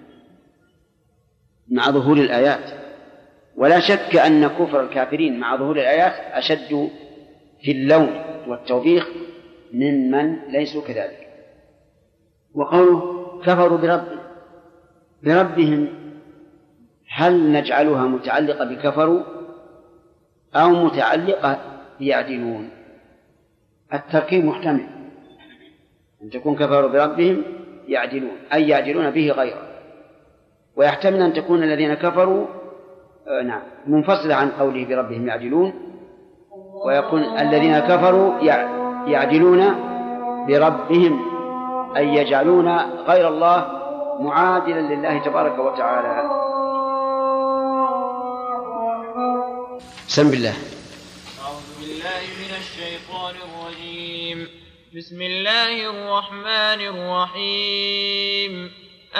[1.71, 2.87] مع ظهور الآيات.
[3.57, 6.89] ولا شك أن كفر الكافرين مع ظهور الآيات أشد
[7.61, 9.07] في اللوم والتوبيخ
[9.73, 11.27] ممن ليسوا كذلك.
[12.53, 13.01] وقوله
[13.45, 14.03] كفروا برب
[15.23, 15.87] بربهم
[17.09, 19.23] هل نجعلها متعلقة بكفروا
[20.55, 21.59] أو متعلقة
[21.99, 22.69] بيعدلون؟
[23.93, 24.87] التركيب محتمل.
[26.23, 27.43] أن تكون كفروا بربهم
[27.87, 29.67] يعدلون أي يعدلون به غيره.
[30.75, 32.45] ويحتمل أن تكون الذين كفروا
[33.27, 35.73] آه نعم منفصلة عن قوله بربهم يعدلون
[36.85, 38.76] ويكون الذين كفروا يعدلون
[40.47, 41.37] بربهم
[41.97, 42.69] أي يجعلون
[43.07, 43.67] غير الله
[44.19, 46.29] معادلا لله تبارك وتعالى.
[50.07, 50.53] سم بالله.
[51.43, 54.47] أعوذ بالله من الشيطان الرجيم.
[54.97, 58.71] بسم الله الرحمن الرحيم.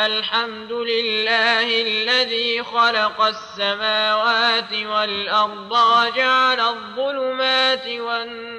[0.05, 8.56] الحمد لله الذي خلق السماوات والأرض وجعل الظلمات والنور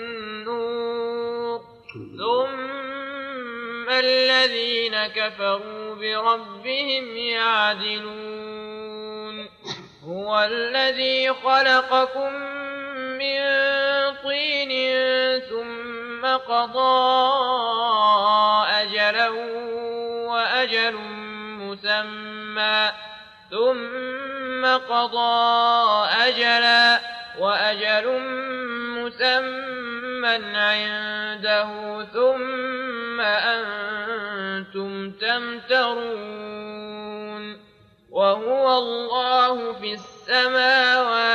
[2.18, 8.48] ثم الذين كفروا بربهم يعدلون.
[10.08, 12.32] هو الذي خلقكم
[13.18, 13.40] من
[14.24, 14.70] طين
[15.40, 17.18] ثم قضى
[18.70, 19.28] أجلا
[20.28, 20.94] وأجل
[21.58, 22.92] مسمى
[23.50, 27.00] ثم قضى أجلا
[27.38, 28.77] وأجل مسمى
[30.44, 31.68] عنده
[32.04, 36.68] ثم أنتم تمترون
[38.10, 41.28] وهو الله في السماوات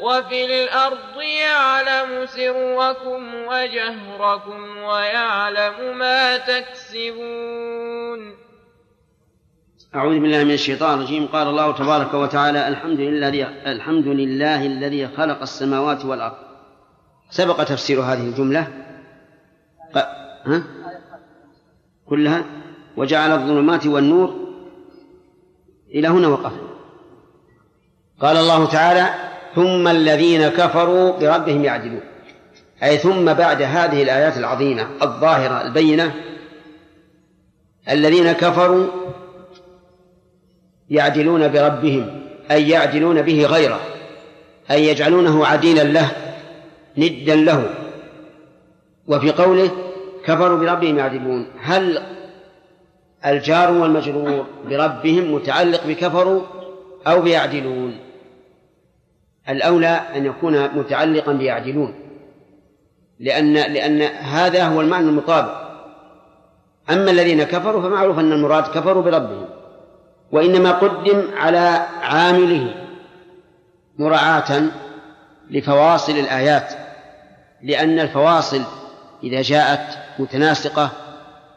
[0.00, 7.72] وفي في الأرض يعلم سركم وجهركم ويعلم ما تكسبون
[9.94, 11.26] أعوذ بالله من الشيطان الرجيم.
[11.26, 13.28] قال الله تبارك وتعالى الحمد لله
[13.66, 16.51] الحمد لله الذي خلق السماوات والأرض.
[17.32, 18.66] سبق تفسير هذه الجملة؟
[20.46, 20.62] ها؟
[22.06, 22.44] كلها؟
[22.96, 24.34] وجعل الظلمات والنور
[25.94, 26.52] إلى هنا وقف.
[28.20, 29.14] قال الله تعالى
[29.54, 32.00] ثم الذين كفروا بربهم يعدلون.
[32.82, 36.14] أي ثم بعد هذه الآيات العظيمة الظاهرة البينة
[37.90, 38.86] الذين كفروا
[40.90, 43.80] يعدلون بربهم أي يعدلون به غيره
[44.70, 46.21] أي يجعلونه عديلا له.
[46.96, 47.74] ندا له.
[49.06, 49.70] وفي قوله
[50.24, 52.02] كفروا بربهم يعدلون هل
[53.26, 56.42] الجار والمجرور بربهم متعلق بكفروا
[57.06, 57.98] أو بيعدلون؟
[59.48, 61.94] الأولى أن يكون متعلقا بيعدلون.
[63.20, 65.62] لأن لأن هذا هو المعنى المطابق.
[66.90, 69.48] أما الذين كفروا فمعروف أن المراد كفروا بربهم.
[70.32, 72.74] وإنما قدم على عامله
[73.98, 74.62] مراعاة
[75.50, 76.81] لفواصل الآيات.
[77.62, 78.62] لأن الفواصل
[79.24, 80.90] إذا جاءت متناسقة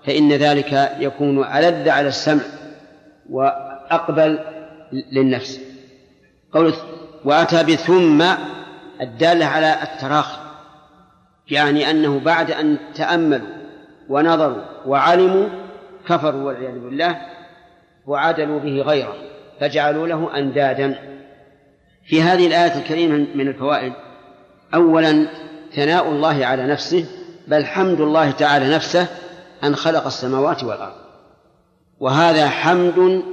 [0.05, 2.41] فإن ذلك يكون ألذ على السمع
[3.29, 4.39] وأقبل
[5.11, 5.59] للنفس.
[6.53, 6.73] قول
[7.25, 8.25] وأتى بثم
[9.01, 10.37] الدالة على التراخي
[11.51, 13.47] يعني أنه بعد أن تأملوا
[14.09, 15.47] ونظروا وعلموا
[16.07, 17.21] كفروا والعياذ بالله
[18.05, 19.15] وعدلوا به غيره
[19.59, 21.15] فجعلوا له أندادا.
[22.05, 23.93] في هذه الآية الكريمة من الفوائد
[24.73, 25.27] أولا
[25.75, 27.05] ثناء الله على نفسه
[27.47, 29.07] بل حمد الله تعالى نفسه
[29.63, 30.95] أن خلق السماوات والأرض.
[31.99, 33.23] وهذا حمد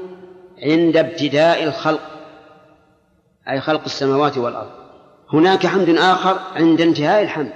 [0.62, 2.00] عند ابتداء الخلق
[3.48, 4.70] أي خلق السماوات والأرض.
[5.32, 7.52] هناك حمد آخر عند انتهاء الحمد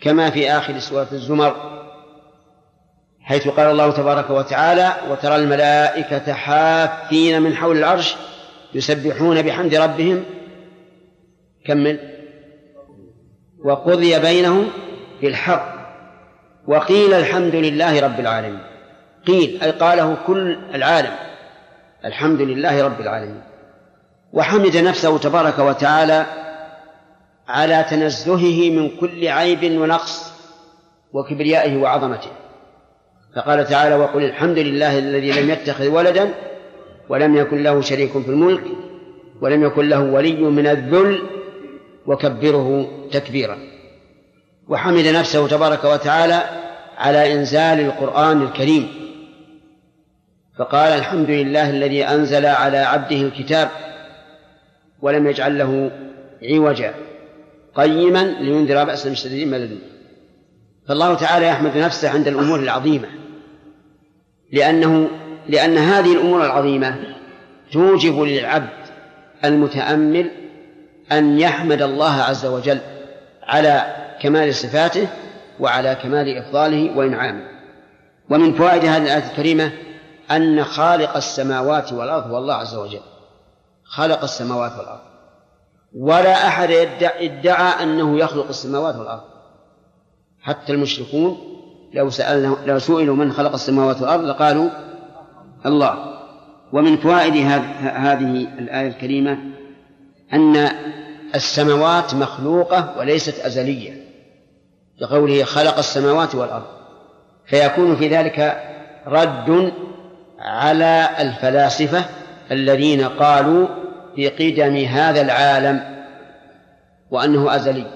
[0.00, 1.76] كما في آخر سورة الزمر
[3.20, 8.16] حيث قال الله تبارك وتعالى وترى الملائكة حافين من حول العرش
[8.74, 10.24] يسبحون بحمد ربهم.
[11.66, 12.15] كمل
[13.66, 14.66] وقضي بينهم
[15.22, 15.76] بالحق.
[16.66, 18.62] وقيل الحمد لله رب العالمين.
[19.26, 21.12] قيل أي قاله كل العالم
[22.04, 23.42] الحمد لله رب العالمين.
[24.32, 26.26] وحمد نفسه تبارك وتعالى
[27.48, 30.32] على تنزهه من كل عيب ونقص
[31.12, 32.30] وكبريائه وعظمته.
[33.36, 36.34] فقال تعالى وقل الحمد لله الذي لم يتخذ ولدا
[37.08, 38.64] ولم يكن له شريك في الملك
[39.40, 41.35] ولم يكن له ولي من الذل
[42.06, 43.58] وكبره تكبيرا.
[44.68, 46.42] وحمد نفسه تبارك وتعالى
[46.96, 48.88] على إنزال القرآن الكريم.
[50.58, 53.70] فقال الحمد لله الذي أنزل على عبده الكتاب
[55.02, 55.90] ولم يجعل له
[56.42, 56.94] عوجا
[57.74, 59.80] قيما لينذر بأسا شديدا لدنه
[60.88, 63.08] فالله تعالى يحمد نفسه عند الأمور العظيمة.
[64.52, 65.08] لأنه
[65.48, 66.96] لأن هذه الأمور العظيمة
[67.72, 68.86] توجب للعبد
[69.44, 70.30] المتأمل
[71.12, 72.80] أن يحمد الله عز وجل
[73.42, 75.08] على كمال صفاته
[75.60, 77.42] وعلى كمال إفضاله وإنعامه.
[78.30, 79.72] ومن فوائد هذه الآية الكريمة
[80.30, 83.00] أن خالق السماوات والأرض هو الله عز وجل
[83.84, 85.00] خلق السماوات والأرض.
[85.96, 89.22] ولا أحد يدعي ادعى أنه يخلق السماوات والأرض.
[90.42, 91.38] حتى المشركون
[91.94, 94.68] لو سألنا لو سئلوا من خلق السماوات والأرض لقالوا
[95.66, 96.16] الله.
[96.72, 97.36] ومن فوائد
[97.82, 99.38] هذه الآية الكريمة
[100.32, 100.68] أن
[101.34, 104.06] السماوات مخلوقة وليست أزلية.
[105.00, 106.66] لقوله خلق السماوات والأرض.
[107.46, 108.62] فيكون في ذلك
[109.06, 109.72] رد
[110.38, 112.04] على الفلاسفة
[112.50, 113.68] الذين قالوا
[114.16, 116.04] بقدم هذا العالم
[117.10, 117.86] وأنه أزلي.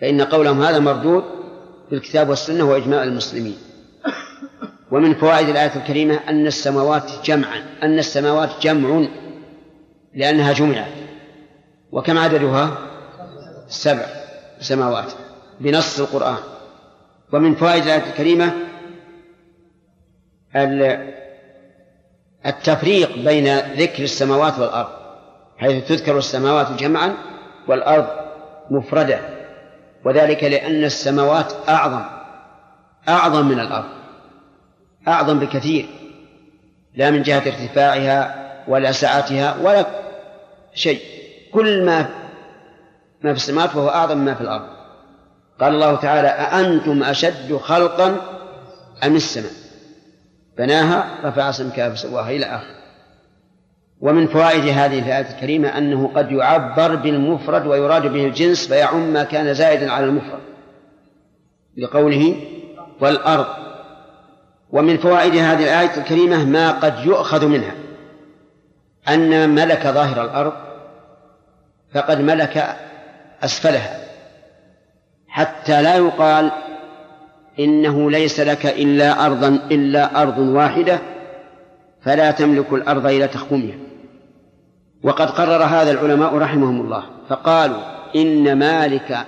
[0.00, 1.24] فإن قولهم هذا مردود
[1.88, 3.56] في الكتاب والسنة وإجماع المسلمين.
[4.90, 9.06] ومن فوائد الآية الكريمة أن السماوات جمعا أن السماوات جمع
[10.14, 11.03] لأنها جمعت.
[11.94, 12.78] وكم عددها؟
[13.68, 14.06] سبع
[14.60, 15.12] سماوات
[15.60, 16.36] بنص القرآن.
[17.32, 18.52] ومن فوائد الآية الكريمة
[22.46, 24.88] التفريق بين ذكر السماوات والأرض
[25.58, 27.14] حيث تذكر السماوات جمعا
[27.68, 28.06] والأرض
[28.70, 29.20] مفردة.
[30.04, 32.04] وذلك لأن السماوات أعظم
[33.08, 33.88] أعظم من الأرض
[35.08, 35.86] أعظم بكثير
[36.94, 39.86] لا من جهة ارتفاعها ولا سعتها ولا
[40.74, 41.13] شيء.
[41.54, 42.08] كل ما
[43.22, 44.66] ما في السماوات فهو أعظم ما في الأرض.
[45.60, 48.16] قال الله تعالى أأنتم أشد خلقا
[49.04, 49.52] أم السماء؟
[50.58, 52.74] بناها رفع سمكها فسواها إلى آخر.
[54.00, 59.54] ومن فوائد هذه الآية الكريمة أنه قد يعبر بالمفرد ويراد به الجنس فيعم ما كان
[59.54, 60.40] زائدا على المفرد
[61.76, 62.36] لقوله
[63.00, 63.46] والأرض.
[64.70, 67.74] ومن فوائد هذه الآية الكريمة ما قد يؤخذ منها
[69.08, 70.52] أن ملك ظاهر الأرض
[71.94, 72.76] فقد ملك
[73.44, 74.00] أسفلها.
[75.28, 76.50] حتى لا يقال
[77.58, 80.98] إنه ليس لك إلا أرضا إلا أرض واحدة
[82.02, 83.78] فلا تملك الأرض إلى تخومها.
[85.02, 87.80] وقد قرر هذا العلماء رحمهم الله فقالوا
[88.16, 89.18] إن مالك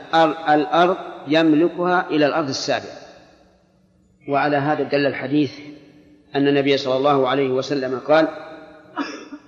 [0.48, 0.96] الأرض
[1.28, 2.96] يملكها إلى الأرض السابعة.
[4.28, 5.52] وعلى هذا دل الحديث
[6.36, 8.28] أن النبي صلى الله عليه وسلم قال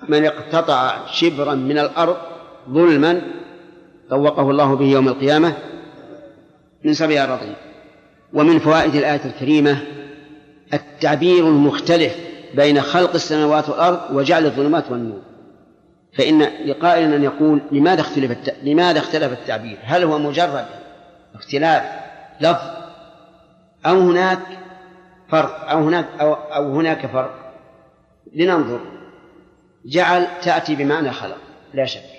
[0.09, 2.17] من اقتطع شبرا من الأرض
[2.73, 3.23] ظلما
[4.11, 5.53] طوقه الله به يوم القيامة
[6.85, 7.55] من سبع أراضين
[8.33, 9.79] ومن فوائد الآية الكريمة
[10.75, 12.17] التعبير المختلف
[12.55, 15.23] بين خلق السماوات والأرض وجعل الظلمات والنور
[16.19, 18.37] فإن لقائل أن يقول لماذا اختلف.
[18.63, 20.67] لماذا اختلف التعبير؟ هل هو مجرد
[21.35, 21.83] اختلاف
[22.41, 22.79] لفظ
[23.87, 24.39] أو هناك
[25.29, 27.53] فرق أو هناك أو, أو هناك فرق
[28.35, 28.81] لننظر
[29.85, 31.39] جعل تأتي بمعنى خلق
[31.75, 32.18] لا شك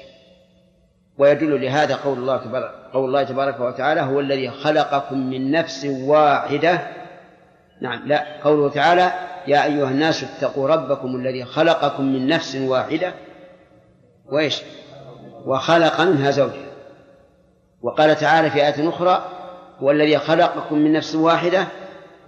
[1.20, 6.88] ويدل لهذا قول الله تبارك قول الله تبارك وتعالى هو الذي خلقكم من نفس واحدة.
[7.82, 9.12] نعم لا قوله تعالى
[9.48, 13.14] يا أيها الناس اتقوا ربكم الذي خلقكم من نفس واحدة.
[14.26, 14.62] وإيش؟
[15.46, 16.70] وخلق منها زوجها.
[17.82, 19.26] وقال تعالى في آية أخرى
[19.80, 21.68] هو الذي خلقكم من نفس واحدة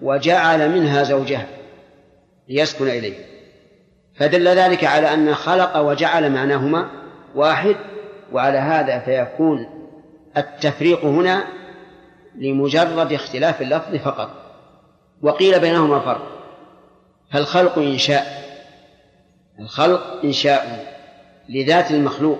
[0.01, 1.47] وجعل منها زوجها
[2.49, 3.15] ليسكن إليه.
[4.15, 6.89] فدل ذلك على أن خلق وجعل معناهما
[7.35, 7.75] واحد
[8.33, 9.65] وعلى هذا فيكون
[10.37, 11.43] التفريق هنا
[12.35, 14.29] لمجرد اختلاف اللفظ فقط.
[15.21, 16.27] وقيل بينهما فرق.
[17.31, 18.41] فالخلق إنشاء
[19.59, 20.85] الخلق إنشاء
[21.49, 22.39] لذات المخلوق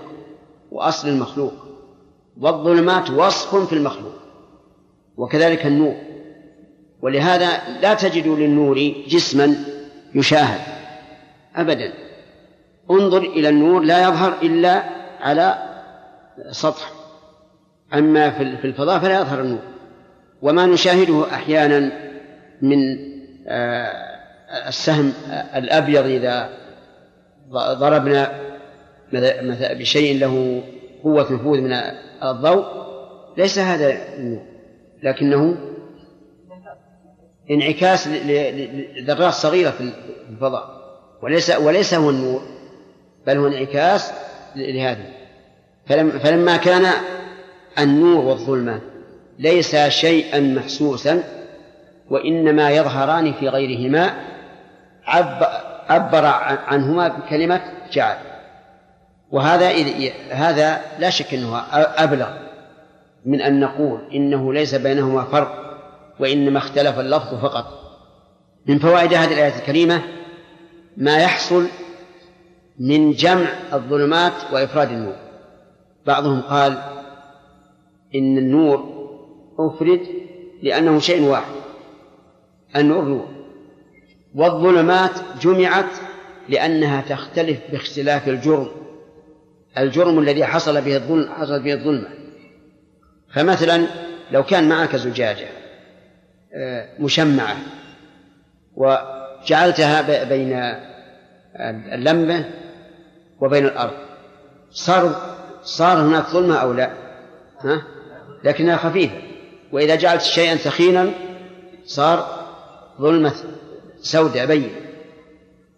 [0.71, 1.53] وأصل المخلوق.
[2.41, 4.13] والظلمات وصف في المخلوق.
[5.17, 5.95] وكذلك النور.
[7.01, 9.55] ولهذا لا تجد للنور جسما
[10.15, 10.61] يشاهد.
[11.55, 11.93] أبدا.
[12.91, 14.83] انظر إلى النور لا يظهر إلا
[15.21, 15.70] على
[16.51, 16.91] سطح.
[17.93, 19.61] أما في الفضاء فلا يظهر النور.
[20.41, 21.91] وما نشاهده أحيانا
[22.61, 22.77] من
[23.47, 23.91] آه،
[24.67, 25.13] السهم
[25.55, 26.49] الأبيض إذا
[27.53, 28.31] ضربنا
[29.73, 30.63] بشيء له
[31.03, 31.73] قوة نفوذ من
[32.23, 32.65] الضوء
[33.37, 34.45] ليس هذا النور.
[35.03, 35.57] لكنه
[37.51, 39.91] انعكاس لذرات صغيرة في
[40.29, 40.81] الفضاء.
[41.21, 42.41] وليس وليس هو النور
[43.27, 44.13] بل هو انعكاس
[44.55, 45.20] لهذا.
[46.23, 46.85] فلما كان
[47.79, 48.81] النور والظلمة
[49.39, 51.23] ليس شيئا محسوسا
[52.09, 54.13] وإنما يظهران في غيرهما
[55.89, 56.25] عبر
[56.67, 58.17] عنهما بكلمة جعل.
[59.31, 59.71] وهذا
[60.31, 61.61] هذا لا شك أنه
[61.97, 62.29] أبلغ
[63.25, 65.79] من أن نقول إنه ليس بينهما فرق
[66.19, 67.65] وإنما اختلف اللفظ فقط.
[68.65, 70.01] من فوائد هذه الآية الكريمة
[70.97, 71.67] ما يحصل
[72.79, 75.30] من جمع الظلمات وإفراد النور.
[76.05, 76.71] بعضهم قال
[78.15, 79.01] إن النور
[79.59, 80.01] أفرد
[80.63, 81.53] لأنه شيء واحد
[82.75, 83.27] النور نور.
[84.35, 85.11] والظلمات
[85.41, 85.91] جمعت
[86.49, 88.71] لأنها تختلف باختلاف الجرم
[89.77, 92.09] الجرم الذي حصل به الظلم حصل به الظلمة.
[93.33, 93.87] فمثلا
[94.31, 95.47] لو كان معك زجاجة
[96.53, 97.57] آه، مشمعة
[98.75, 100.75] وجعلتها بين
[101.93, 102.45] اللمبة
[103.41, 103.93] وبين الأرض
[104.71, 106.93] صار صار هناك ظلمة أو لا؟
[107.59, 107.83] ها؟
[108.43, 109.21] لكنها خفيفة.
[109.71, 111.11] وإذا جعلت شيئا ثخينا
[111.85, 112.45] صار
[113.01, 113.33] ظلمة
[114.01, 114.69] سوداء بين.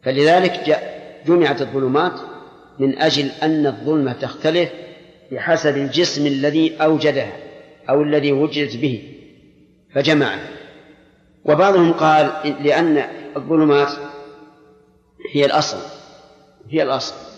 [0.04, 0.80] فلذلك
[1.26, 2.13] جمعت الظلمات
[2.80, 4.69] من أجل أن الظلمة تختلف
[5.32, 7.38] بحسب الجسم الذي أوجدها
[7.89, 9.13] أو الذي وجدت به.
[9.96, 10.50] فجمعها.
[11.46, 12.32] وبعضهم قال
[12.63, 13.04] لأن
[13.38, 13.91] الظلمات
[15.34, 15.78] هي الأصل.
[16.69, 17.33] هي الأصل.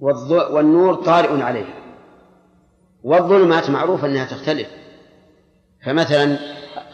[0.00, 1.74] والنور طارئ عليها.
[3.04, 4.68] والظلمات معروف أنها تختلف.
[5.86, 6.38] فمثلا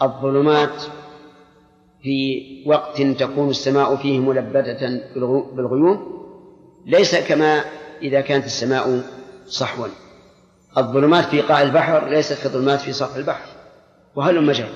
[0.02, 0.82] الظلمات
[2.02, 5.02] في وقت تكون السماء فيه ملبدة
[5.52, 6.24] بالغيوم
[6.86, 7.64] ليس كما
[8.02, 9.02] إذا كانت السماء
[9.46, 9.86] صحوا.
[10.78, 13.48] الظلمات في قاع البحر ليست كظلمات في سطح البحر
[14.16, 14.68] وهل مجال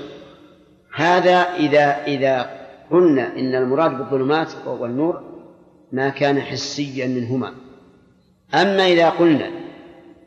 [0.95, 2.51] هذا إذا إذا
[2.91, 5.22] قلنا إن المراد بالظلمات والنور
[5.93, 7.55] ما كان حسيا منهما.
[8.55, 9.51] أما إذا قلنا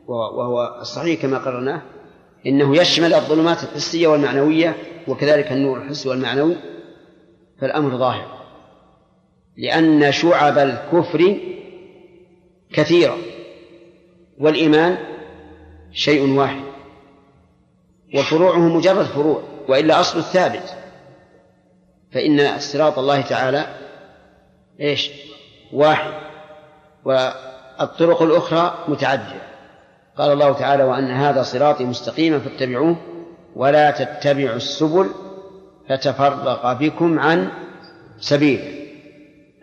[0.08, 1.82] وهو الصحيح كما قررناه
[2.46, 4.76] إنه يشمل الظلمات الحسية والمعنوية
[5.08, 6.56] وكذلك النور الحسي والمعنوي
[7.60, 8.42] فالأمر ظاهر.
[9.56, 11.36] لأن شعب الكفر
[12.72, 13.16] كثيرة
[14.38, 14.98] والإيمان
[15.92, 16.62] شيء واحد
[18.14, 20.76] وفروعه مجرد فروع وإلا أصل الثابت.
[22.12, 23.66] فإن صراط الله تعالى
[24.80, 25.10] إيش؟
[25.72, 26.12] واحد.
[27.82, 29.42] والطرق الأخرى متعددة
[30.18, 32.96] قال الله تعالى وأن هذا صراطي مستقيما فاتبعوه
[33.56, 35.06] ولا تتبعوا السبل
[35.88, 37.48] فتفرق بكم عن
[38.20, 38.64] سبيله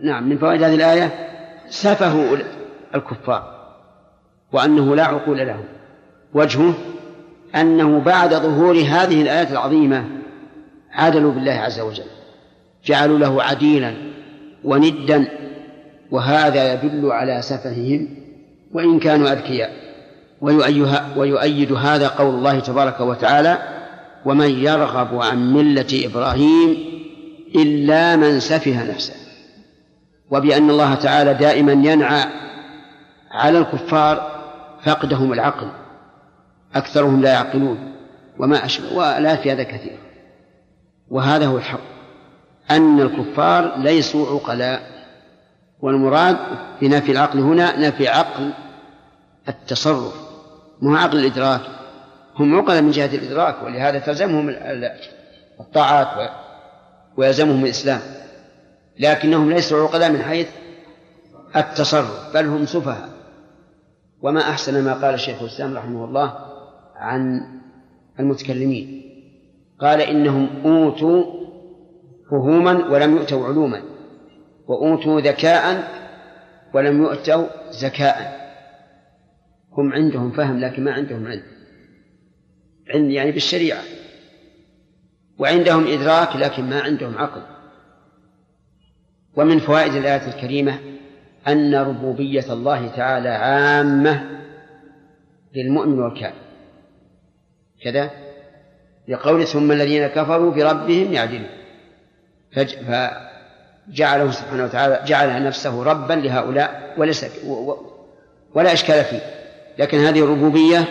[0.01, 1.29] نعم من فوائد هذه الآية
[1.69, 2.37] سفه
[2.95, 3.59] الكفار
[4.51, 5.65] وأنه لا عقول لهم.
[6.33, 6.73] وجهه
[7.55, 10.05] أنه بعد ظهور هذه الآيات العظيمة
[10.91, 12.09] عادلوا بالله عز وجل
[12.85, 13.93] جعلوا له عديلا
[14.63, 15.27] وندا
[16.11, 18.07] وهذا يدل على سفههم
[18.73, 19.71] وإن كانوا أذكياء.
[21.17, 23.57] ويؤيد هذا قول الله تبارك وتعالى
[24.25, 26.77] ومن يرغب عن ملة إبراهيم
[27.55, 29.13] إلا من سفه نفسه.
[30.31, 32.25] وبأن الله تعالى دائما ينعى
[33.31, 34.39] على الكفار
[34.83, 35.67] فقدهم العقل
[36.75, 37.93] أكثرهم لا يعقلون
[38.39, 39.99] وما أشبه ولا في هذا كثير.
[41.09, 41.79] وهذا هو الحق
[42.71, 44.98] أن الكفار ليسوا عقلاء.
[45.81, 46.37] والمراد
[46.81, 48.53] بنفي العقل هنا نفي عقل
[49.49, 50.13] التصرف
[50.81, 51.61] مو عقل الإدراك.
[52.35, 54.55] هم عقلاء من جهة الإدراك ولهذا تلزمهم
[55.59, 56.31] الطاعات
[57.17, 57.99] ويلزمهم الإسلام.
[58.99, 60.47] لكنهم ليسوا عقلاء من حيث
[61.55, 63.09] التصرف بل هم سفهاء.
[64.21, 66.35] وما أحسن ما قال الشيخ الإسلام رحمه الله
[66.95, 67.41] عن
[68.19, 69.03] المتكلمين.
[69.81, 71.23] قال إنهم أوتوا
[72.31, 73.88] فهوما ولم يؤتوا علوما.
[74.69, 75.91] وأوتوا ذكاء
[76.73, 78.39] ولم يؤتوا زكاء.
[79.71, 81.43] هم عندهم فهم لكن ما عندهم علم.
[82.93, 83.81] علم يعني بالشريعة.
[85.39, 87.41] وعندهم إدراك لكن ما عندهم عقل.
[89.35, 90.79] ومن فوائد الآية الكريمة
[91.47, 94.39] أن ربوبية الله تعالى عامة
[95.55, 96.41] للمؤمن والكافر.
[97.83, 98.11] كذا؟
[99.07, 101.49] لقول ثم الذين كفروا بربهم يعدلون.
[103.89, 107.25] فجعله سبحانه وتعالى جعل نفسه ربا لهؤلاء وليس
[108.55, 109.21] ولا إشكال فيه.
[109.77, 110.85] لكن هذه الربوبية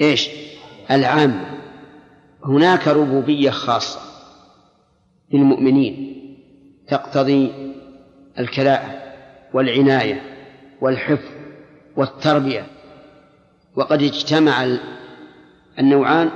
[0.00, 0.30] إيش؟
[0.90, 1.46] العامة.
[2.44, 4.00] هناك ربوبية خاصة
[5.32, 6.14] للمؤمنين
[6.88, 7.52] تقتضي
[8.38, 9.02] الكلاءة
[9.54, 10.20] والعناية
[10.80, 11.28] والحفظ
[11.96, 12.66] والتربية.
[13.76, 14.76] وقد اجتمع
[15.78, 16.30] النوعان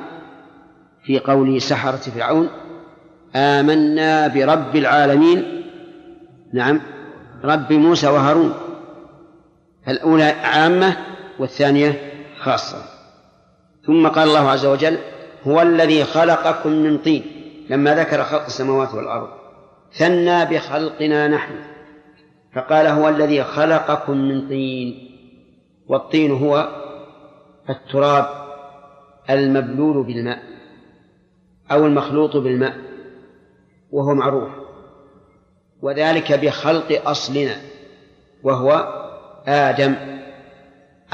[1.05, 2.49] في قول سحرة فرعون
[3.37, 5.65] آمنا برب العالمين.
[6.53, 6.81] نعم.
[7.45, 8.55] رب موسى وهارون.
[9.89, 10.97] الأولى عامة
[11.39, 12.83] والثانية خاصة.
[13.87, 14.99] ثم قال الله عز وجل
[15.45, 17.23] هو الذي خلقكم من طين.
[17.71, 19.29] لما ذكر خلق السماوات والأرض
[19.93, 21.55] ثنى بخلقنا نحن.
[22.55, 25.09] فقال هو الذي خلقكم من طين.
[25.89, 26.69] والطين هو
[27.71, 28.27] التراب
[29.31, 30.39] المبلول بالماء
[31.73, 32.88] أو المخلوط بالماء.
[33.91, 34.49] وهو معروف.
[35.83, 37.57] وذلك بخلق أصلنا
[38.43, 38.95] وهو
[39.47, 39.95] آدم.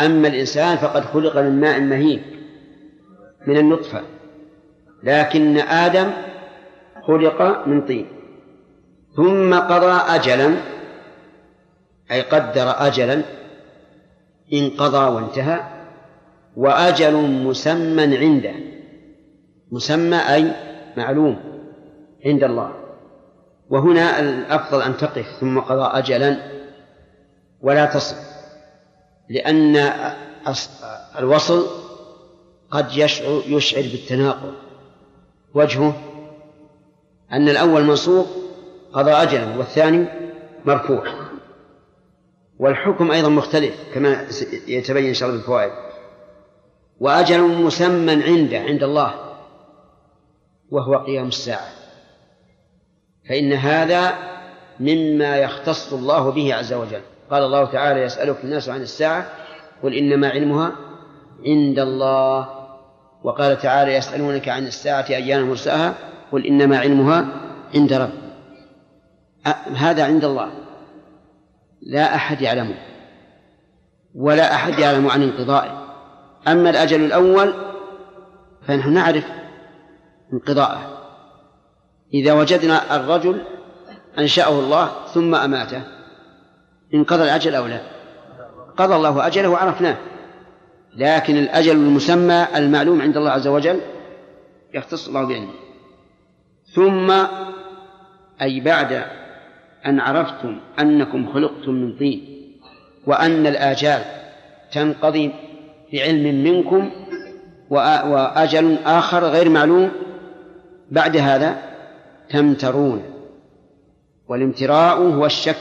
[0.00, 2.22] أما الإنسان فقد خلق من ماء مهين
[3.46, 4.02] من النطفة.
[5.02, 6.10] لكن آدم
[7.06, 8.06] خلق من طين.
[9.16, 10.54] ثم قضى أجلا
[12.10, 13.22] أي قدر أجلا
[14.52, 15.60] انقضى وانتهى.
[16.56, 18.54] وأجل مسمى عنده.
[19.72, 20.50] مسمى أي
[20.96, 21.53] معلوم.
[22.24, 22.72] عند الله.
[23.70, 26.36] وهنا الأفضل أن تقف ثم قضى أجلا
[27.60, 28.16] ولا تصل
[29.28, 29.92] لأن
[31.18, 31.66] الوصل
[32.70, 34.54] قد يشعر, يشعر بالتناقض.
[35.54, 35.94] وجهه
[37.32, 38.26] أن الأول منصوب
[38.92, 40.06] قضى أجلا والثاني
[40.64, 41.04] مرفوع.
[42.58, 44.26] والحكم أيضا مختلف كما
[44.66, 45.72] يتبين إن شاء الله بالفوائد.
[47.00, 49.14] وأجل مسمى عنده عند الله
[50.70, 51.83] وهو قيام الساعة.
[53.28, 54.14] فإن هذا
[54.80, 57.00] مما يختص الله به عز وجل.
[57.30, 59.26] قال الله تعالى يسألك الناس عن الساعة
[59.82, 60.72] قل إنما علمها
[61.46, 62.48] عند الله.
[63.24, 65.94] وقال تعالى يسألونك عن الساعة أيان مرساها
[66.32, 67.26] قل إنما علمها
[67.74, 68.12] عند رب.
[69.76, 70.50] هذا عند الله.
[71.82, 72.78] لا أحد يعلمه
[74.14, 75.84] ولا أحد يعلم عن انقضائه.
[76.48, 77.54] أما الأجل الأول
[78.66, 79.24] فنحن نعرف
[80.32, 80.93] انقضاءه
[82.14, 83.42] إذا وجدنا الرجل
[84.18, 85.82] أنشأه الله ثم أماته
[86.94, 87.80] انقضى الأجل أو لا؟
[88.76, 89.96] قضى الله أجله وعرفناه.
[90.96, 93.80] لكن الأجل المسمى المعلوم عند الله عز وجل
[94.74, 95.52] يختص الله بعلمه.
[96.74, 97.12] ثم
[98.42, 99.04] أي بعد
[99.86, 102.50] أن عرفتم أنكم خلقتم من طين
[103.06, 104.02] وأن الآجال
[104.72, 105.32] تنقضي
[105.92, 106.90] بعلم منكم
[107.70, 109.90] وأجل آخر غير معلوم
[110.90, 111.73] بعد هذا
[112.34, 113.02] تمترون
[114.28, 115.56] والامتراء هو الشك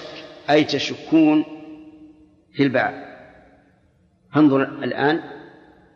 [0.49, 1.45] أي تشكون
[2.53, 2.93] في البعث.
[4.35, 5.19] انظر الآن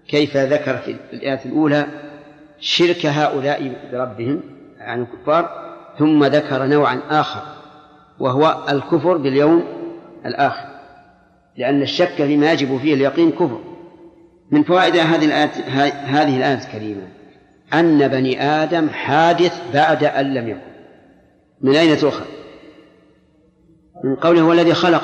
[0.08, 1.88] كيف ذكر في الآية الأولى
[2.60, 4.42] شرك هؤلاء بربهم
[4.78, 5.50] يعني الكفار
[6.00, 7.42] ثم ذكر نوعا آخر
[8.20, 9.64] وهو الكفر باليوم
[10.26, 10.68] الآخر.
[11.58, 13.62] لأن الشك فيما يجب فيه اليقين كفر.
[14.52, 15.52] من فوائد هذه الآية
[16.06, 17.17] هذه الآية الكريمة
[17.74, 20.72] أن بني آدم حادث بعد أن لم يكن.
[21.62, 22.26] من أين تؤخذ؟
[24.04, 25.04] من قوله هو الذي خلق.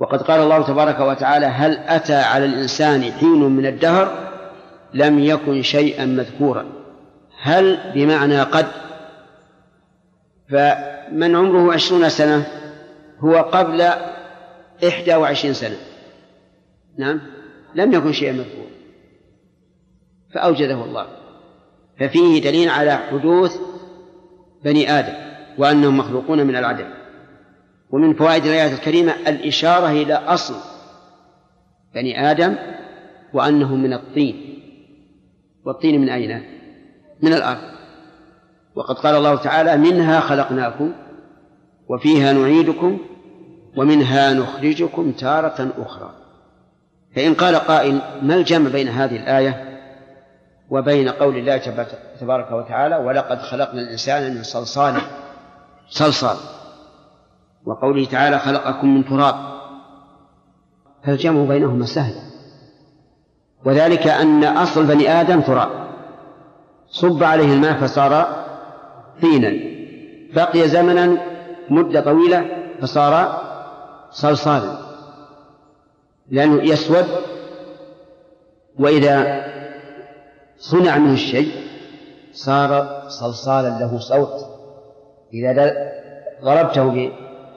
[0.00, 4.30] وقد قال الله تبارك وتعالى هل أتى على الإنسان حين من الدهر؟
[4.94, 6.66] لم يكن شيئا مذكورا.
[7.42, 8.66] هل بمعنى قد؟
[10.50, 12.46] فمن عمره عشرون سنة
[13.18, 13.82] هو قبل
[14.88, 15.76] إحدى وعشرين سنة.
[16.98, 17.20] نعم
[17.74, 18.70] لم يكن شيئا مذكورا.
[20.34, 21.23] فأوجده الله.
[22.00, 23.56] ففيه دليل على حدوث
[24.64, 25.14] بني آدم
[25.58, 26.86] وأنهم مخلوقون من العدم.
[27.90, 30.54] ومن فوائد الآية الكريمة الإشارة إلى أصل
[31.94, 32.56] بني آدم
[33.32, 34.58] وأنهم من الطين.
[35.64, 36.42] والطين من أين؟
[37.22, 37.74] من الأرض.
[38.74, 40.92] وقد قال الله تعالى منها خلقناكم
[41.88, 42.98] وفيها نعيدكم
[43.76, 46.14] ومنها نخرجكم تارة أخرى.
[47.16, 49.73] فإن قال قائل ما الجمع بين هذه الآية؟
[50.70, 51.56] وبين قول الله
[52.20, 55.00] تبارك وتعالى ولقد خلقنا الإنسان من صلصال
[55.88, 56.36] صلصال.
[57.66, 59.34] وقوله تعالى خلقكم من تراب.
[61.04, 62.14] فالجمع بينهما سهل.
[63.64, 65.68] وذلك أن أصل بني آدم تراب.
[66.88, 68.44] صب عليه الماء فصار
[69.22, 69.52] طينا.
[70.34, 71.18] بقي زمنا
[71.70, 72.44] مدة طويلة
[72.80, 73.40] فصار
[74.10, 74.78] صلصالا.
[76.30, 77.06] لأنه يسود
[78.78, 79.44] وإذا
[80.70, 81.52] صنع منه الشيء.
[82.32, 84.46] صار صلصالا له صوت.
[85.34, 85.76] إذا
[86.42, 87.12] ضربته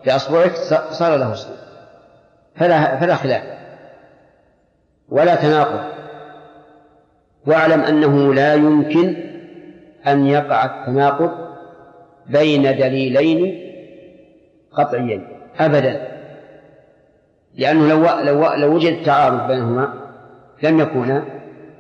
[0.06, 0.52] بأصبعك
[0.92, 1.58] صار له صوت.
[2.56, 3.44] فلا فلا خلاف.
[5.10, 5.92] ولا تناقض.
[7.48, 9.16] واعلم أنه لا يمكن
[10.08, 11.32] أن يقع التناقض
[12.30, 13.72] بين دليلين
[14.74, 15.28] قطعيين.
[15.60, 16.08] أبدا.
[17.56, 19.94] لأنه لو لو لو وجد تعارض بينهما
[20.64, 21.26] لم يكونا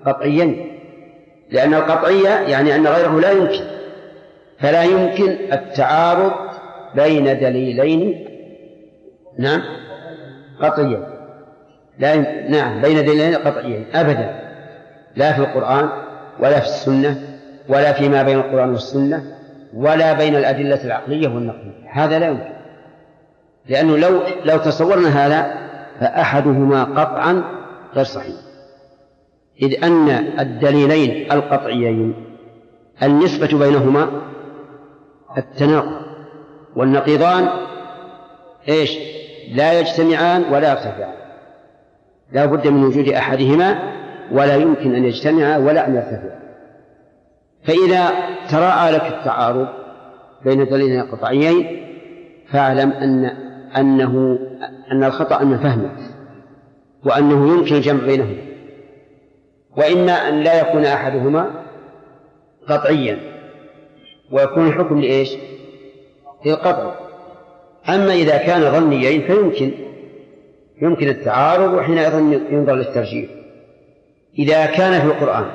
[0.05, 0.76] قطعيين
[1.52, 3.64] لأن القطعية يعني أن غيره لا يمكن.
[4.60, 6.34] فلا يمكن التعارض
[6.95, 8.28] بين دليلين.
[9.39, 9.62] نعم.
[10.62, 11.04] قطعيين
[12.00, 13.86] لا يمكن نعم بين دليلين قطعيين.
[13.93, 14.39] أبدا.
[15.16, 15.89] لا في القرآن
[16.39, 17.22] ولا في السنة
[17.70, 19.24] ولا فيما بين القرآن والسنة
[19.74, 21.89] ولا بين الأدلة العقلية والنقلية.
[21.91, 22.58] هذا لا يمكن.
[23.70, 25.68] لأنه لو لو تصورنا هذا
[26.00, 27.43] فأحدهما قطعا
[27.95, 28.47] غير صحيح.
[29.62, 32.14] إذ أن الدليلين القطعيين
[33.03, 34.10] النسبة بينهما
[35.38, 36.01] التناقض
[36.76, 37.49] والنقيضان
[38.70, 38.97] إيش؟
[39.53, 41.14] لا يجتمعان ولا يرتفعان
[42.32, 43.93] لا بد من وجود أحدهما
[44.32, 46.39] ولا يمكن أن يجتمعا ولا أن يرتفعا
[47.64, 48.10] فإذا
[48.49, 49.68] تراءى لك التعارض
[50.45, 51.84] بين دليلين قطعيين
[52.51, 53.26] فاعلم أن
[53.78, 54.39] أنه
[54.91, 55.97] أن الخطأ من فهمك
[57.05, 58.47] وأنه يمكن الجمع بينهما.
[59.78, 61.51] وإما أن لا يكون أحدهما
[62.69, 63.19] قطعيا.
[64.32, 65.30] ويكون الحكم لإيش؟
[66.45, 66.93] للقطع.
[67.89, 69.71] أما إذا كان ظنيين فيمكن
[70.82, 72.13] يمكن التعارض وحينئذ
[72.51, 73.30] ينظر للترجيح.
[74.39, 75.45] إذا كان في القرآن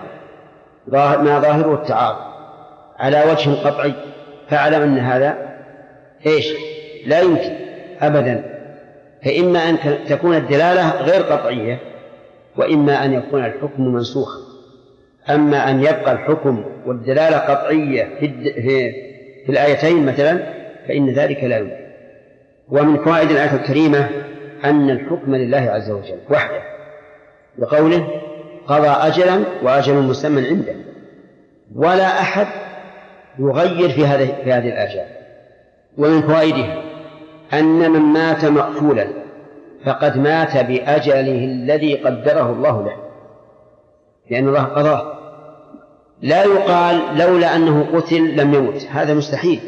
[1.25, 2.19] ما ظاهره التعارض
[2.99, 3.93] على وجه قطعي
[4.49, 5.39] فاعلم أن هذا
[6.27, 6.55] إيش؟
[7.07, 7.57] لا يمكن
[8.01, 8.45] أبدا.
[9.25, 11.92] فإما أن تكون الدلالة غير قطعية
[12.57, 14.39] وإما أن يكون الحكم منسوخا.
[15.31, 18.93] أما أن يبقى الحكم والدلالة قطعية في, في,
[19.47, 20.39] في الآيتين مثلا
[20.89, 21.83] فإن ذلك لا يمكن.
[22.69, 24.09] ومن فوائد الآية الكريمة
[24.65, 26.63] أن الحكم لله عز وجل وحده.
[27.59, 28.09] بقوله
[28.67, 30.75] قضى أجلا وأجل مسمى عنده.
[31.75, 32.47] ولا أحد
[33.39, 35.07] يغير في هذه في هذه الآجال.
[35.99, 36.83] ومن فوائدها
[37.53, 39.22] أن من مات مقتولا.
[39.87, 42.97] فقد مات بأجله الذي قدره الله له.
[44.31, 45.13] لأن الله قضاه.
[46.23, 49.61] لا يقال لولا أنه قتل لم يمت هذا مستحيل.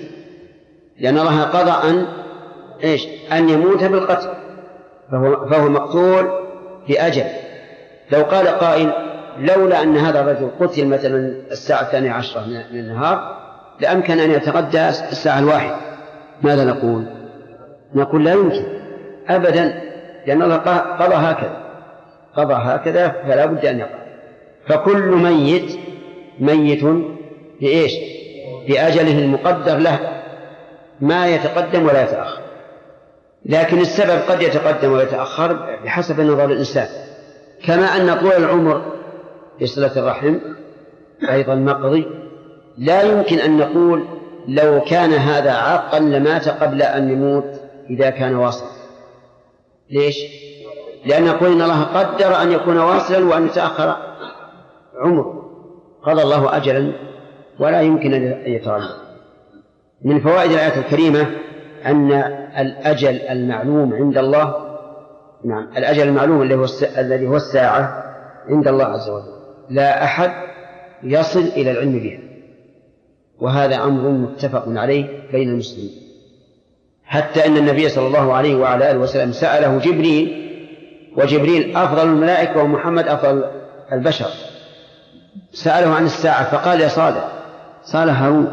[1.00, 2.06] لأن الله قضى أن
[2.84, 4.28] إيش؟ أن يموت بالقتل.
[5.10, 6.28] فهو, فهو مقتول
[6.88, 7.24] بأجل
[8.12, 8.92] لو قال قائل
[9.38, 11.16] لولا أن هذا الرجل قتل مثلا
[11.50, 13.38] الساعة الثانية عشرة من النهار
[13.80, 15.76] لأمكن أن يتغدى الساعة الواحدة
[16.42, 17.04] ماذا نقول؟
[17.94, 18.64] نقول لا يمكن.
[19.28, 19.93] أبدا.
[20.26, 21.64] لأن الله قضى هكذا.
[22.36, 24.04] قضى هكذا فلا بد أن يقع.
[24.66, 25.78] فكل ميت
[26.40, 26.84] ميت
[27.60, 27.92] بإيش؟
[28.68, 29.98] بأجله المقدر له.
[31.00, 32.44] ما يتقدم ولا يتأخر.
[33.46, 36.86] لكن السبب قد يتقدم ويتأخر بحسب نظر الإنسان
[37.66, 38.82] كما أن طول العمر
[39.58, 40.38] في صلة الرحم
[41.30, 42.06] أيضا مقضي
[42.78, 44.04] لا يمكن أن نقول
[44.48, 47.44] لو كان هذا عاقا لمات قبل أن يموت
[47.90, 48.68] إذا كان واصلا.
[49.94, 50.16] ليش؟
[51.06, 53.96] لأن نقول إن الله قدر أن يكون واصلا وأن يتأخر
[55.00, 55.44] عمر
[56.02, 56.92] قضى الله أجلا
[57.60, 59.04] ولا يمكن أن يتردد
[60.04, 61.26] من فوائد الآية الكريمة
[61.86, 62.12] أن
[62.58, 64.54] الأجل المعلوم عند الله
[65.44, 66.66] نعم الأجل المعلوم الذي هو
[66.98, 68.04] الذي هو الساعة
[68.48, 69.34] عند الله عز وجل.
[69.70, 70.30] لا أحد
[71.02, 72.18] يصل إلى العلم بها.
[73.40, 76.03] وهذا أمر متفق عليه بين المسلمين.
[77.06, 80.44] حتى أن النبي صلى الله عليه وعلى آله وسلم سأله جبريل
[81.16, 83.44] وجبريل أفضل الملائكة ومحمد أفضل
[83.92, 84.28] البشر.
[85.52, 87.28] سأله عن الساعة فقال يا صالح
[87.82, 88.52] صالح هارون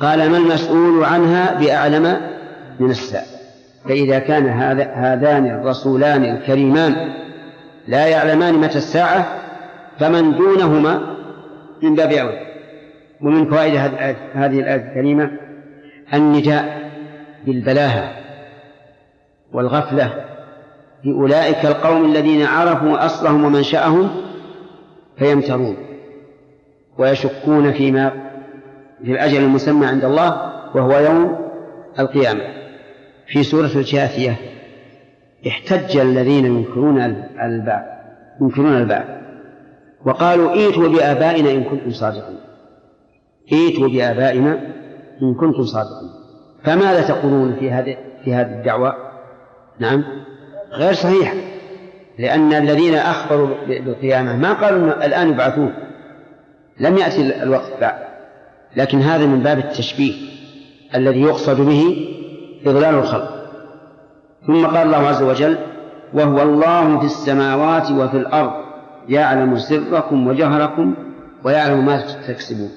[0.00, 2.20] قال ما المسؤول عنها بأعلم
[2.80, 3.36] من السائل
[3.88, 7.14] فإذا كان هذا هذان الرسولان الكريمان
[7.88, 9.26] لا يعلمان متى الساعة
[9.98, 11.16] فمن دونهما
[11.82, 12.46] من باب أولى.
[13.22, 13.74] ومن فوائد
[14.34, 15.30] هذه الآية الكريمة
[16.14, 16.85] النداء.
[17.46, 18.12] بالبلاهة
[19.52, 20.24] والغفلة
[21.04, 24.10] لأولئك القوم الذين عرفوا أصلهم ومنشأهم
[25.18, 25.76] فيمترون
[26.98, 28.10] ويشكون فيما
[29.04, 31.38] في الأجل المسمى عند الله وهو يوم
[31.98, 32.42] القيامة.
[33.26, 34.36] في سورة الجاثية
[35.48, 37.00] احتج الذين ينكرون
[37.42, 37.84] البعث
[38.40, 39.06] ينكرون البعث
[40.04, 42.38] وقالوا ائتوا بآبائنا إن كنتم صادقين.
[43.52, 44.60] ائتوا بآبائنا
[45.22, 46.25] إن كنتم صادقين.
[46.66, 48.94] فماذا تقولون في هذه في هذه الدعوة؟
[49.78, 50.04] نعم.
[50.72, 51.34] غير صحيحة
[52.18, 55.74] لأن الذين أخبروا بالقيامة ما قالوا الآن يبعثون.
[56.80, 57.98] لم يأتي الوقت بعد.
[58.76, 60.14] لكن هذا من باب التشبيه
[60.94, 62.08] الذي يقصد به
[62.66, 63.46] إضلال الخلق.
[64.46, 65.58] ثم قال الله عز وجل
[66.14, 68.52] وهو الله في السماوات وفي الأرض
[69.08, 70.94] يعلم سركم وجهركم
[71.44, 72.70] ويعلم ما تكسبون.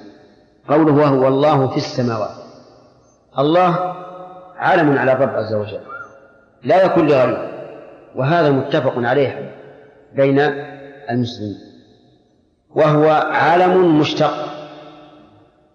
[0.68, 2.39] قوله وهو الله في السماوات.
[3.40, 3.94] الله
[4.56, 5.80] عالم على الرب عز وجل
[6.62, 7.50] لا يكون لغيره
[8.16, 9.54] وهذا متفق عليه
[10.16, 10.38] بين
[11.10, 11.56] المسلمين
[12.70, 14.32] وهو عالم مشتق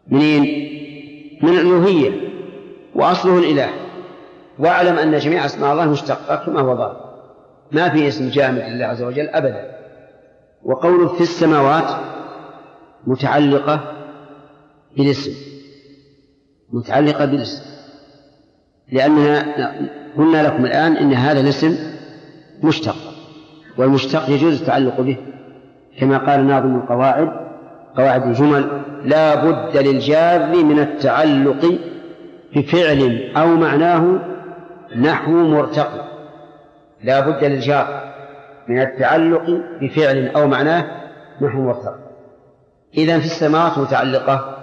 [0.07, 0.65] منين؟
[1.41, 2.11] من الألوهية
[2.95, 3.69] وأصله الإله
[4.59, 7.15] واعلم أن جميع أسماء الله مشتقة كما هو ظاهر
[7.71, 9.75] ما في اسم جامد لله عز وجل أبدا
[10.63, 11.89] وقوله في السماوات
[13.07, 13.79] متعلقة
[14.97, 15.54] بالاسم
[16.73, 17.63] متعلقة بالاسم.
[18.91, 19.45] لأننا
[20.17, 21.77] قلنا لكم الآن إن هذا الاسم
[22.63, 22.95] مشتق
[23.77, 25.17] والمشتق يجوز التعلق به.
[25.99, 27.29] كما قال ناظم القواعد
[27.97, 31.79] قواعد الجمل لا بد للجار من التعلق
[32.55, 34.19] بفعل أو معناه
[34.95, 36.05] نحو مرتقي
[37.03, 38.13] لا بد للجار
[38.67, 39.43] من التعلق
[39.81, 40.85] بفعل أو معناه
[41.41, 41.99] نحو مرتقي
[42.97, 44.57] إذا في السماوات متعلقة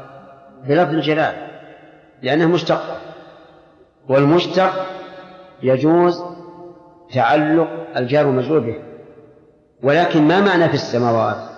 [0.68, 1.51] بلفظ الجلال.
[2.22, 3.00] لأنه مشتق.
[4.08, 4.86] والمشتق
[5.62, 6.22] يجوز
[7.12, 8.76] تعلق الجار والمجرور به.
[9.82, 11.50] ولكن ما معنى في السماوات؟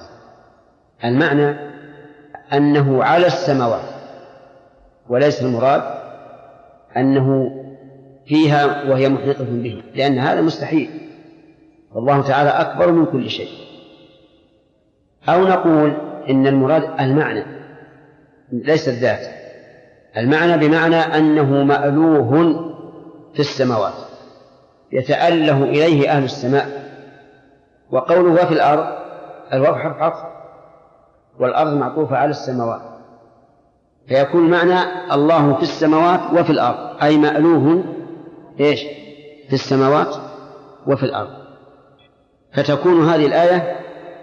[1.04, 1.56] المعنى
[2.52, 3.94] أنه على السماوات.
[5.08, 5.82] وليس المراد
[6.96, 7.50] أنه
[8.26, 9.82] فيها وهي محيطة به.
[9.94, 10.90] لأن هذا مستحيل.
[11.92, 13.50] والله تعالى أكبر من كل شيء.
[15.28, 15.96] أو نقول
[16.28, 17.44] إن المراد المعنى
[18.52, 19.43] ليس الذات.
[20.16, 22.30] المعنى بمعنى أنه مألوه
[23.34, 23.94] في السماوات
[24.92, 26.84] يتأله إليه أهل السماء
[27.90, 28.86] وقوله وفي الأرض
[29.52, 30.22] الواو حرف عطف
[31.40, 32.80] والأرض معطوفة على السماوات
[34.08, 34.78] فيكون معنى
[35.12, 37.84] الله في السماوات وفي الأرض أي مألوه
[38.60, 38.82] إيش؟
[39.48, 40.16] في السماوات
[40.86, 41.30] وفي الأرض.
[42.52, 43.76] فتكون هذه الآية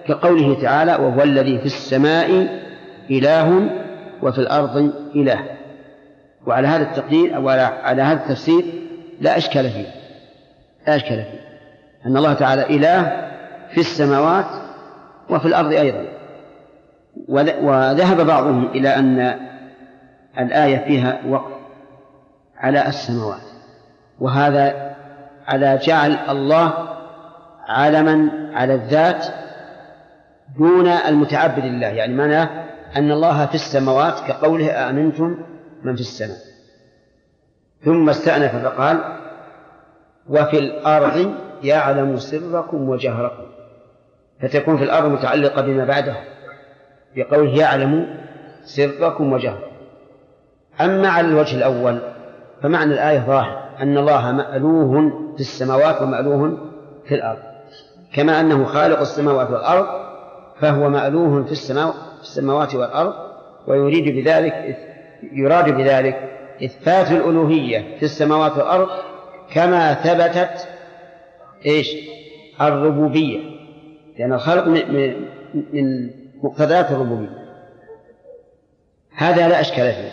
[0.08, 2.30] كقوله تعالى وهو الذي في السماء
[3.12, 3.70] إله
[4.22, 5.61] وفي الأرض إله
[6.48, 8.66] وعلى هذا التقدير أو على هذا التفسير
[9.22, 9.88] لا إشكال فيه.
[10.88, 11.42] لا إشكال فيه.
[12.06, 13.04] أن الله تعالى إله
[13.72, 14.46] في السماوات
[15.30, 16.06] وفي الأرض أيضا.
[17.62, 19.40] وذهب بعضهم إلى أن
[20.40, 21.52] الآية فيها وقف
[22.58, 23.42] على السماوات.
[24.20, 24.96] وهذا
[25.48, 26.74] على جعل الله
[27.68, 29.26] علما على الذات
[30.58, 31.88] دون المتعبد لله.
[31.88, 32.50] يعني معناه
[32.98, 35.38] أن الله في السماوات كقوله أأمنتم
[35.84, 36.38] من في السماء.
[37.86, 38.98] ثم استأنف فقال
[40.30, 43.44] وفي الأرض يعلم سركم وجهركم.
[44.42, 46.16] فتكون في الأرض متعلقة بما بعده
[47.16, 48.18] بقوله يعلم
[48.64, 49.72] سركم وجهركم.
[50.82, 52.00] أما على الوجه الأول
[52.64, 56.58] فمعنى الآية ظاهر أن الله مألوه في السماوات ومألوه
[57.08, 57.40] في الأرض.
[58.14, 59.86] كما أنه خالق السماوات والأرض
[60.60, 61.52] فهو مألوه في
[62.22, 63.14] السماوات والأرض
[63.68, 64.78] ويريد بذلك
[65.34, 66.30] يراد بذلك
[66.66, 68.90] إثبات الألوهية في السماوات والأرض
[69.54, 70.68] كما ثبتت
[71.66, 71.96] إيش؟
[72.62, 73.40] الربوبية.
[74.20, 74.68] لأن الخلق
[75.54, 76.10] من
[76.44, 77.42] مقتضيات الربوبية.
[79.16, 80.12] هذا لا أشكال فيه.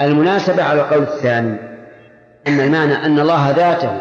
[0.00, 1.56] المناسبة على القول الثاني
[2.46, 4.00] أن المعنى أن الله ذاته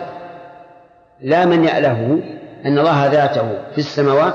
[1.22, 2.24] لا من يأله
[2.66, 4.34] أن الله ذاته في السماوات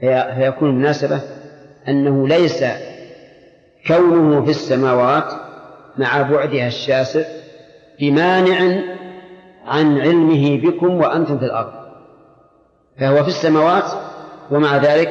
[0.00, 1.20] فيكون المناسبة
[1.88, 2.64] أنه ليس
[3.86, 5.32] كونه في السماوات
[5.98, 7.24] مع بعدها الشاسع
[8.00, 8.80] بمانع
[9.66, 11.72] عن علمه بكم وأنتم في الأرض.
[13.00, 13.84] فهو في السماوات
[14.50, 15.08] ومع ذلك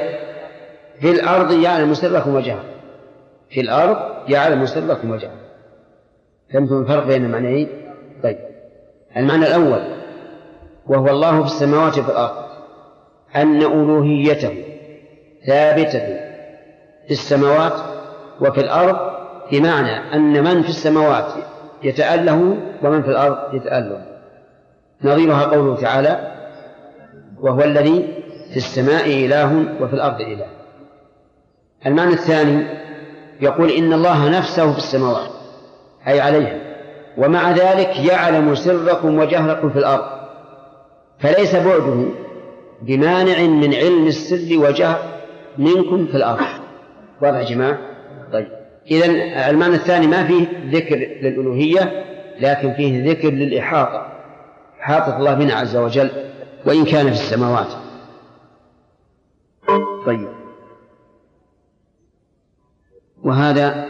[1.01, 2.73] في الأرض يعلم سركم وجهكم
[3.49, 3.97] في الأرض
[4.29, 5.43] يعلم سركم وجهكم
[6.53, 7.67] فهمتم الفرق بين المعنيين؟
[8.23, 8.37] طيب.
[9.17, 9.83] المعنى الأول
[10.87, 12.43] وهو الله في السماوات وفي الأرض
[13.35, 14.63] أن ألوهيته
[15.47, 15.99] ثابتة
[17.07, 17.92] في السماوات
[18.43, 18.97] وفي الأرض
[19.51, 21.33] بمعنى أن من في السماوات
[21.83, 24.05] يتأله ومن في الأرض يتأله.
[25.03, 26.31] نظيرها قوله تعالى
[27.41, 30.45] وهو الذي في السماء إله وفي الأرض إله.
[31.85, 32.67] المعنى الثاني
[33.41, 35.29] يقول إن الله نفسه في السماوات
[36.07, 36.59] أي عليها.
[37.17, 40.05] ومع ذلك يعلم سركم وجهركم في الأرض.
[41.19, 42.05] فليس بعده
[42.81, 44.99] بمانع من علم السر وجهر
[45.57, 46.45] منكم في الأرض.
[47.21, 47.92] واضح يا جماعة؟
[48.91, 49.05] إذا
[49.49, 52.03] المعنى الثاني ما فيه ذكر للألوهية
[52.39, 54.07] لكن فيه ذكر للإحاطة.
[54.81, 56.09] إحاطة الله بنا عز وجل
[56.65, 57.67] وإن كان في السماوات.
[60.05, 60.27] طيب.
[63.23, 63.85] وهذا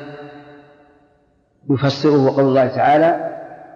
[1.69, 3.29] يفسره قول الله تعالى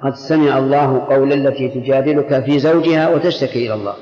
[0.03, 3.93] قد سمع الله قول التي تجادلك في زوجها وتشتكي إلى الله.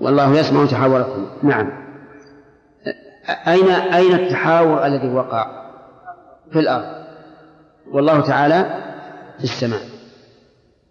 [0.00, 1.26] والله يسمع تحاوركم.
[1.42, 1.82] نعم.
[3.48, 5.61] أين أين التحاور الذي وقع؟
[6.52, 6.84] في الأرض.
[7.92, 8.82] والله تعالى
[9.38, 9.80] في السماء.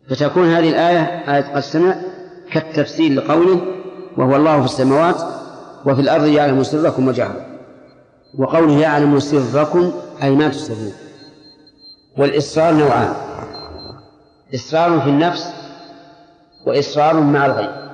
[0.10, 1.02] فتكون هذه الآية
[1.36, 1.96] آية قد سمع
[2.52, 3.62] كالتفسير لقوله
[4.18, 5.16] وهو الله في السماوات
[5.86, 7.58] وفي الأرض يعلم سركم وجهركم.
[8.38, 9.94] وقوله يعلم سركم
[10.24, 10.94] أي ما تسرون.
[12.18, 13.14] والإصرار نوعان
[14.56, 15.54] إصرار في النفس
[16.68, 17.92] وإصرار مع الغيب.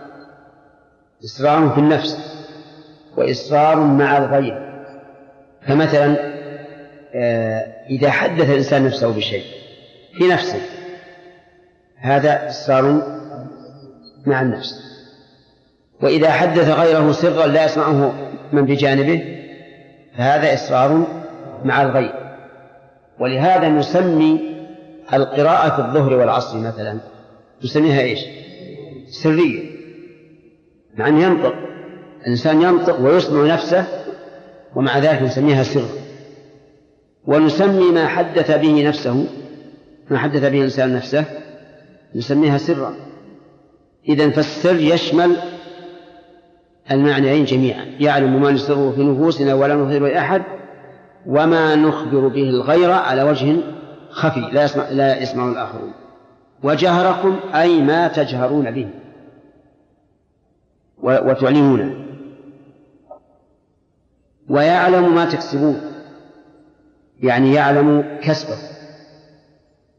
[1.26, 2.18] إصرار في النفس
[3.18, 4.68] وإصرار مع الغيب.
[5.68, 6.37] فمثلا
[7.90, 9.44] إذا حدث الإنسان نفسه بشيء
[10.18, 10.62] في نفسه
[11.98, 13.02] هذا إصرار
[14.26, 14.88] مع النفس.
[16.02, 18.14] وإذا حدث غيره سرا لا يسمعه
[18.54, 19.38] من بجانبه
[20.18, 21.08] فهذا إصرار
[21.66, 22.12] مع الغيب
[23.20, 24.58] ولهذا نسمي
[25.14, 27.00] القراءة في الظهر والعصر مثلا
[27.64, 28.20] نسميها إيش؟
[29.24, 29.78] سرية.
[30.98, 31.54] مع أن ينطق
[32.22, 33.86] الإنسان ينطق ويسمع نفسه
[34.76, 35.86] ومع ذلك نسميها سر.
[37.28, 39.26] ونسمي ما حدث به نفسه
[40.10, 41.26] ما حدث به الإنسان نفسه
[42.16, 42.96] نسميها سرا.
[44.10, 45.36] إذا فالسر يشمل
[46.92, 47.86] المعنيين جميعا.
[48.00, 50.44] يعلم ما نسره في نفوسنا ولا نظهر لأحد
[51.26, 53.56] وما نخبر به الغير على وجه
[54.10, 55.94] خفي لا يسمع لا يسمع الآخرون.
[56.64, 58.90] وجهركم أي ما تجهرون به.
[61.04, 62.06] وتعلنونه
[64.50, 65.97] ويعلم ما تكسبون.
[67.24, 68.58] يعني يعلم كسبه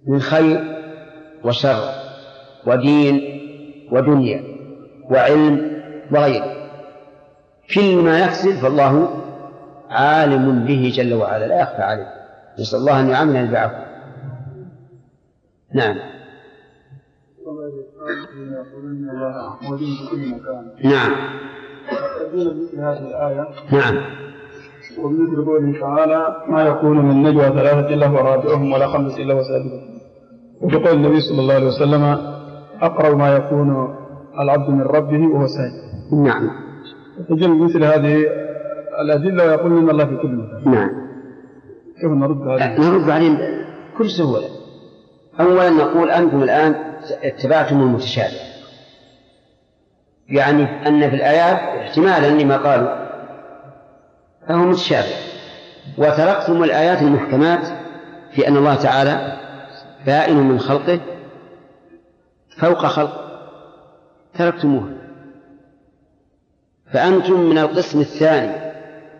[0.07, 0.79] من خير
[1.45, 1.81] وشر
[2.67, 3.21] ودين
[3.93, 4.45] ودنيا
[5.11, 6.59] وعلم وغيره.
[7.75, 9.25] كل ما يكسب فالله
[9.91, 11.47] عالم به جل وعلا.
[11.47, 12.13] لا يخفى عليه.
[12.59, 13.89] نسأل الله أن يعاملنا بعفو.
[15.75, 15.97] نعم.
[20.85, 21.13] نعم.
[23.73, 24.28] نعم.
[25.03, 29.43] ومثل قوله تعالى ما يكون من نجوى ثلاثة إلا هو رابعهم ولا خمسة إلا هو
[29.43, 29.99] سادسهم.
[30.61, 32.19] وبقول النبي صلى الله عليه وسلم
[32.83, 33.95] أقرب ما يكون
[34.41, 35.89] العبد من ربه وهو ساجد.
[36.25, 36.51] نعم.
[37.29, 38.25] تجد مثل هذه
[39.01, 40.73] الأدلة ويقول إن الله في كل مكان.
[40.73, 40.91] نعم.
[42.01, 43.39] كيف نرد هذه؟ نرد عليهم
[43.95, 44.49] بكل سهولة.
[45.41, 46.75] أولا نقول أنتم الآن
[47.23, 48.49] اتبعتم المتشابه.
[50.29, 53.08] يعني أن في الآيات احتمالا لما قالوا
[54.49, 55.17] فهو متشابه.
[55.99, 57.67] وتركتم الآيات المحكمات
[58.33, 59.39] في أن الله تعالى
[60.07, 61.01] بائن من خلقه
[62.57, 63.29] فوق خلق
[64.39, 64.93] تركتموها.
[66.93, 68.73] فأنتم من القسم الثاني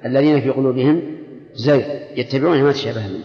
[0.05, 1.19] الذين في قلوبهم
[1.55, 3.25] زيغ يتبعون ما تشابه منه.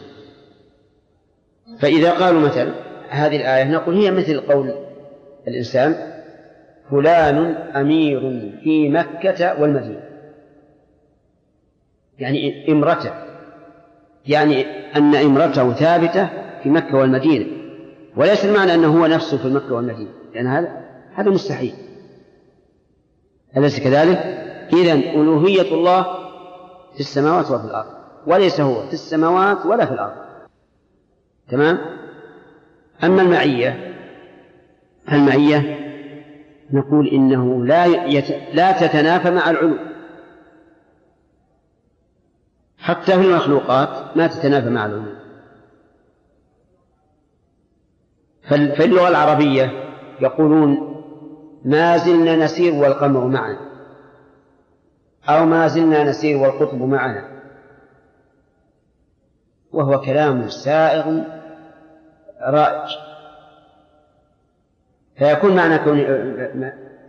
[1.79, 2.73] فإذا قالوا مثلا
[3.09, 4.73] هذه الآية نقول هي مثل قول
[5.47, 5.95] الإنسان
[6.91, 7.37] فلان
[7.75, 8.19] أمير
[8.63, 10.12] في مكة والمدينة.
[12.19, 13.11] يعني إمرته
[14.25, 14.61] يعني
[14.95, 16.29] أن إمرته ثابتة
[16.63, 17.45] في مكة والمدينة.
[18.15, 20.83] وليس المعنى أنه هو نفسه في مكة والمدينة لأن يعني هذا
[21.13, 21.73] هذا مستحيل.
[23.57, 24.17] أليس كذلك؟
[24.73, 26.03] إذا ألوهية الله
[26.93, 27.91] في السماوات وفي الأرض.
[28.27, 30.13] وليس هو في السماوات ولا في الأرض.
[31.49, 31.77] تمام؟
[33.03, 33.93] أما المعية
[35.11, 35.79] المعية
[36.73, 38.25] نقول إنه لا يت...
[38.53, 39.77] لا تتنافى مع العلو.
[42.83, 45.13] حتى في المخلوقات ما تتنافى مع العلو
[48.49, 49.71] في اللغة العربية
[50.21, 50.93] يقولون
[51.65, 53.59] ما زلنا نسير والقمر معنا
[55.29, 57.25] أو ما زلنا نسير والقطب معنا
[59.71, 61.21] وهو كلام سائغ
[62.41, 62.89] رائج.
[65.15, 65.99] فيكون معنى كون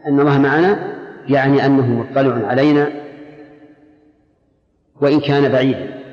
[0.07, 0.95] أن الله معنا
[1.29, 3.04] يعني أنه مطلع علينا
[5.01, 6.05] وإن كان بعيدا.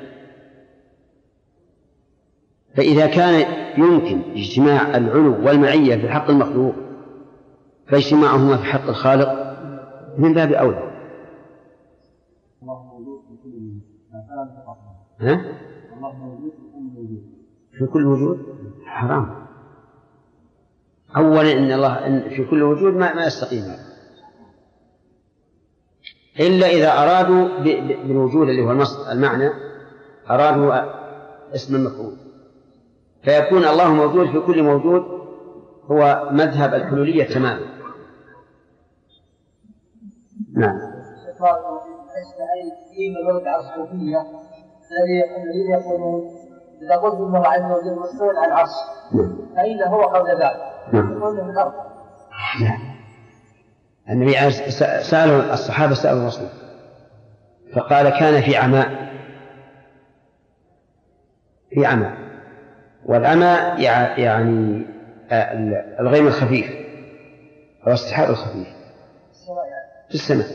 [2.76, 3.46] فإذا كان
[3.78, 6.74] يمكن اجتماع العلو والمعية في حق المخلوق
[7.86, 9.28] فاجتماعهما في حق الخالق
[10.18, 10.92] من باب أولى.
[15.20, 15.44] ها؟
[17.78, 18.46] في كل وجود؟
[18.84, 19.46] حرام.
[21.16, 23.64] أولا إن الله إن في كل وجود ما, ما يستقيم.
[26.40, 27.48] إلا إذا أرادوا
[28.04, 29.50] بالوجود اللي هو المصدر المعنى
[30.30, 30.74] أرادوا
[31.54, 32.16] اسم المفعول
[33.24, 35.02] فيكون الله موجود في كل موجود
[35.90, 37.66] هو مذهب الحلولية تماما.
[40.56, 40.92] نعم.
[45.42, 46.30] الذين يقولون
[46.82, 48.70] اذا قلت الله عز وجل مستوى على العرش
[49.56, 51.12] فإذا هو قبل ذلك نعم.
[52.62, 52.91] نعم.
[54.10, 54.50] النبي
[55.02, 56.48] سأله الصحابة سألوا الرسول
[57.74, 59.12] فقال كان في عماء.
[61.70, 62.16] في عماء.
[63.04, 63.82] والعمى
[64.22, 64.86] يعني
[66.00, 66.66] الغيم الخفيف
[67.86, 68.68] أو السحاب الخفيف.
[70.08, 70.46] في السماء.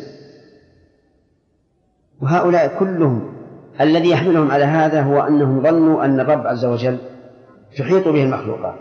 [2.22, 3.38] وهؤلاء كلهم
[3.82, 6.98] الذي يحملهم على هذا هو أنهم ظنوا أن الرب عز وجل
[7.78, 8.76] تحيط به المخلوقات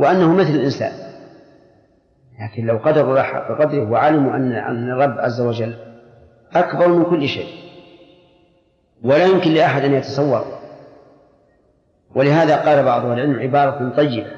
[0.00, 1.07] وأنه مثل الإنسان.
[2.40, 5.74] لكن لو قدروا حق قدره وعلموا أن أن الرب عز وجل
[6.54, 7.54] أكبر من كل شيء.
[9.04, 10.44] ولا يمكن لأحد أن يتصور.
[12.14, 14.30] ولهذا قال بعض العلم عبارة طيبة.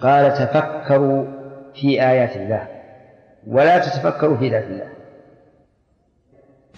[0.00, 1.26] قال تفكروا
[1.74, 2.68] في آيات الله.
[3.46, 4.88] ولا تتفكروا في ذات الله.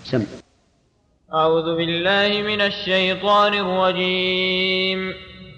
[0.05, 0.27] سم.
[1.35, 5.13] أعوذ بالله من الشيطان الرجيم.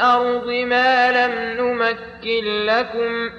[0.00, 3.30] الأرض ما لم نمكن لكم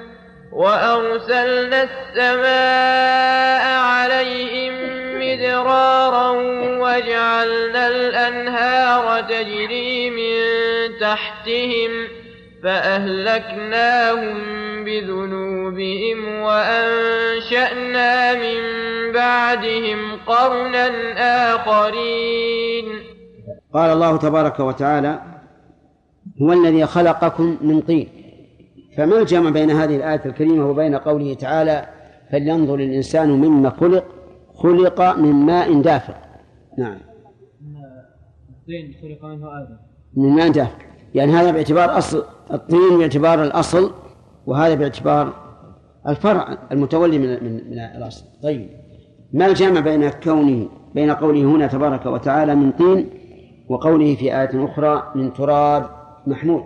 [0.52, 4.74] وأرسلنا السماء عليهم
[5.22, 6.30] مدرارا
[6.82, 10.42] وجعلنا الأنهار تجري من
[11.00, 12.08] تحتهم
[12.64, 14.38] فأهلكناهم
[14.84, 18.62] بذنوبهم وأنشأنا من
[19.12, 20.88] بعدهم قرنا
[21.56, 23.04] آخرين.
[23.74, 25.41] قال الله تبارك وتعالى
[26.42, 28.08] هو الذي خلقكم من طين.
[28.98, 31.86] فما الجمع بين هذه الآية الكريمة وبين قوله تعالى
[32.32, 34.04] فلينظر الإنسان مما خلق
[34.56, 36.18] خلق من ماء دافق
[36.78, 36.98] نعم.
[38.50, 39.78] الطين خلق منه آدم.
[40.16, 40.78] من ماء دافق
[41.16, 43.92] يعني هذا باعتبار أصل الطين باعتبار الأصل
[44.46, 45.34] وهذا باعتبار
[46.08, 48.26] الفرع المتولي من من, من الأصل.
[48.44, 48.70] طيب.
[49.34, 53.10] ما الجامع بين كونه بين قوله هنا تبارك وتعالى من طين
[53.70, 56.64] وقوله في آية أخرى من تراب؟ محمود.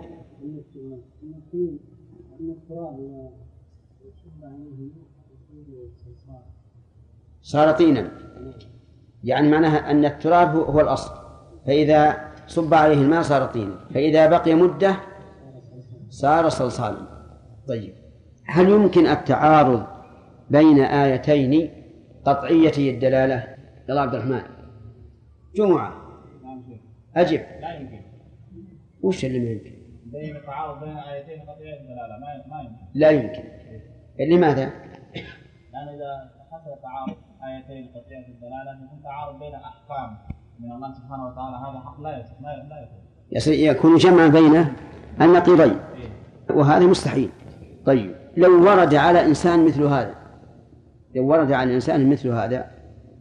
[7.42, 8.10] صار طينا.
[9.24, 11.14] يعني معناها أن التراب هو الأصل.
[11.66, 13.78] فإذا صب عليه الماء صار طينا.
[13.94, 14.96] فإذا بقي مدة
[16.10, 17.06] صار صلصالا.
[17.68, 17.94] طيب.
[18.46, 19.86] هل يمكن التعارض
[20.50, 21.70] بين آيتين
[22.24, 23.56] قطعيتي الدلالة؟
[23.88, 24.42] يا عبد الرحمن.
[25.54, 25.92] جمعة.
[27.16, 27.40] أجب.
[29.02, 29.72] وش اللي ما يمكن؟
[30.06, 32.18] بين التعارض بين آيتين قطعية الدلالة.
[32.20, 32.84] ما ما يمكن.
[32.94, 33.42] لا يمكن.
[34.20, 34.64] لماذا؟
[35.72, 37.16] لأن إذا حصل تعارض
[37.48, 40.18] آيتين قطعية الدلالة يكون تعارض بين أحكام
[40.60, 42.40] من الله سبحانه وتعالى هذا حق لا يصح.
[42.40, 42.98] لا لا يكون
[43.32, 44.66] يصير يكون جمعا بين
[45.20, 45.80] النقيضين.
[46.50, 47.30] وهذا مستحيل.
[47.86, 50.14] طيب لو ورد على إنسان مثل هذا
[51.14, 52.70] لو ورد على إنسان مثل هذا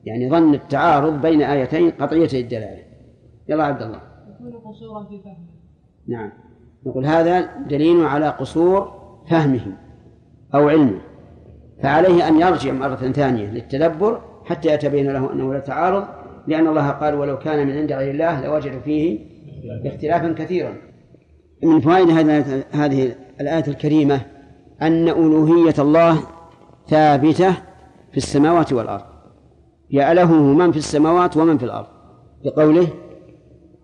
[0.06, 2.84] يعني ظن التعارض بين آيتين قطعيتي الدلالة.
[3.50, 4.02] يلا عبد الله.
[4.30, 5.55] يكون قصورا في فهمه.
[6.08, 6.32] نعم.
[6.86, 8.92] نقول هذا دليل على قصور
[9.30, 9.78] فهمه
[10.56, 11.02] أو علمه
[11.84, 16.06] فعليه أن يرجع مرة ثانية للتدبر حتى يتبين له أنه لا تعارض
[16.48, 19.20] لأن الله قال ولو كان من عند غير الله لوجدوا فيه
[19.86, 20.74] اختلافا كثيرا.
[21.64, 22.10] من فوائد
[22.72, 24.22] هذه الآية الكريمة
[24.82, 26.18] أن ألوهية الله
[26.88, 27.52] ثابتة
[28.12, 29.04] في السماوات والأرض.
[29.92, 31.88] يأله من في السماوات ومن في الأرض.
[32.46, 32.88] بقوله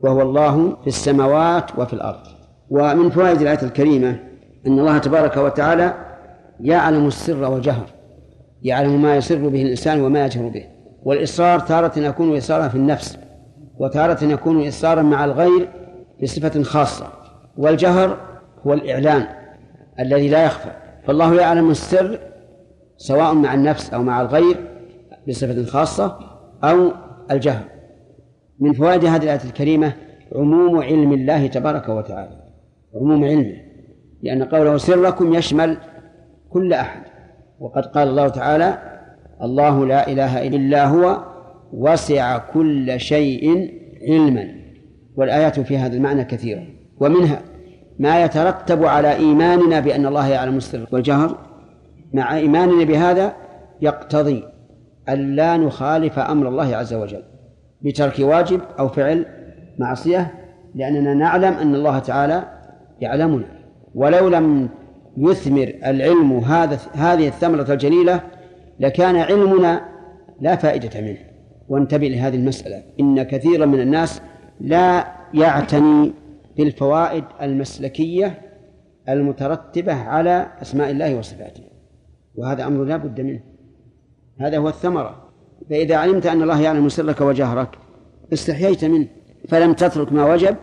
[0.03, 2.19] وهو الله في السماوات وفي الأرض.
[2.69, 4.19] ومن فوائد الآية الكريمة
[4.67, 5.93] أن الله تبارك وتعالى
[6.59, 7.85] يعلم السر والجهر
[8.63, 10.65] يعلم ما يسر به الإنسان وما يجهر به.
[11.03, 13.17] والإصرار تارة يكون إصرارا في النفس
[13.77, 15.69] وتارة يكون إصرارا مع الغير
[16.23, 17.07] بصفة خاصة.
[17.57, 18.17] والجهر
[18.67, 19.27] هو الإعلان
[19.99, 20.71] الذي لا يخفى.
[21.07, 22.19] فالله يعلم السر
[22.97, 24.67] سواء مع النفس أو مع الغير
[25.29, 26.19] بصفة خاصة
[26.63, 26.91] أو
[27.31, 27.63] الجهر.
[28.61, 29.93] من فوائد هذه الآية الكريمة
[30.35, 32.41] عموم علم الله تبارك وتعالى.
[32.95, 33.55] عموم علمه
[34.23, 35.77] لأن قوله سركم يشمل
[36.49, 37.01] كل أحد.
[37.59, 38.77] وقد قال الله تعالى
[39.41, 41.23] الله لا إله إلا هو
[41.73, 43.71] وسع كل شيء
[44.09, 44.47] علما.
[45.15, 46.63] والآيات في هذا المعنى كثيرة.
[46.99, 47.41] ومنها
[47.99, 51.37] ما يترتب على إيماننا بأن الله يعلم السر والجهر
[52.13, 53.33] مع إيماننا بهذا
[53.81, 54.43] يقتضي
[55.09, 57.23] ألا نخالف أمر الله عز وجل.
[57.83, 59.25] بترك واجب أو فعل
[59.79, 60.33] معصية
[60.75, 62.43] لأننا نعلم أن الله تعالى
[63.01, 63.45] يعلمنا.
[63.95, 64.69] ولو لم
[65.17, 68.21] يثمر العلم هذا هذه الثمرة الجليلة
[68.79, 69.85] لكان علمنا
[70.41, 71.17] لا فائدة منه.
[71.69, 72.83] وانتبه لهذه المسألة.
[72.99, 74.21] إن كثيرا من الناس
[74.59, 76.13] لا يعتني
[76.57, 78.41] بالفوائد المسلكية
[79.09, 81.63] المترتبة على أسماء الله وصفاته.
[82.35, 83.39] وهذا أمر لا بد منه.
[84.39, 85.30] هذا هو الثمرة.
[85.71, 87.77] فإذا علمت أن الله يعلم سرك وجهرك
[88.33, 89.07] استحييت منه
[89.49, 90.55] فلم تترك ما وجب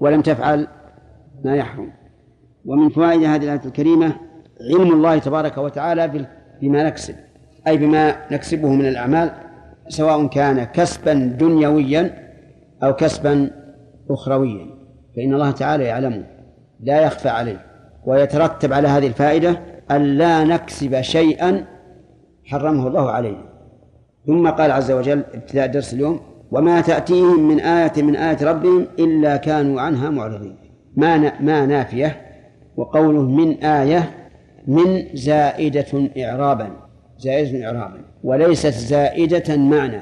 [0.00, 0.66] ولم تفعل
[1.44, 1.92] ما يحرم.
[2.64, 4.16] ومن فوائد هذه الآية الكريمة
[4.70, 6.26] علم الله تبارك وتعالى
[6.62, 7.14] بما نكسب
[7.66, 9.30] أي بما نكسبه من الأعمال
[9.88, 12.32] سواء كان كسبا دنيويا
[12.82, 13.50] أو كسبا
[14.10, 14.66] أخرويا.
[15.16, 16.24] فإن الله تعالى يعلمه
[16.80, 17.66] لا يخفى عليه
[18.06, 21.66] ويترتب على هذه الفائدة أن لا نكسب شيئا
[22.44, 23.53] حرمه الله علينا.
[24.26, 26.20] ثم قال عز وجل ابتداء درس اليوم
[26.50, 30.56] وما تأتيهم من آية من آية ربهم إلا كانوا عنها معرضين.
[30.96, 32.20] ما ما نافية
[32.76, 34.10] وقوله من آية
[34.66, 36.70] من زائدة إعرابا
[37.18, 40.00] زائدة إعرابا وليست زائدة معنى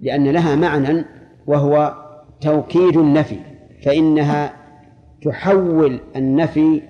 [0.00, 1.04] لأن لها معنى
[1.46, 1.94] وهو
[2.40, 3.36] توكيد النفي
[3.84, 4.52] فإنها
[5.22, 6.82] تحول النفي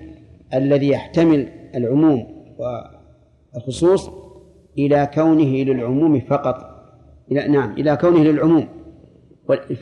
[0.53, 2.27] الذي يحتمل العموم
[3.53, 4.09] والخصوص
[4.77, 6.55] إلى كونه للعموم فقط.
[7.31, 8.67] إلى نعم إلى كونه للعموم.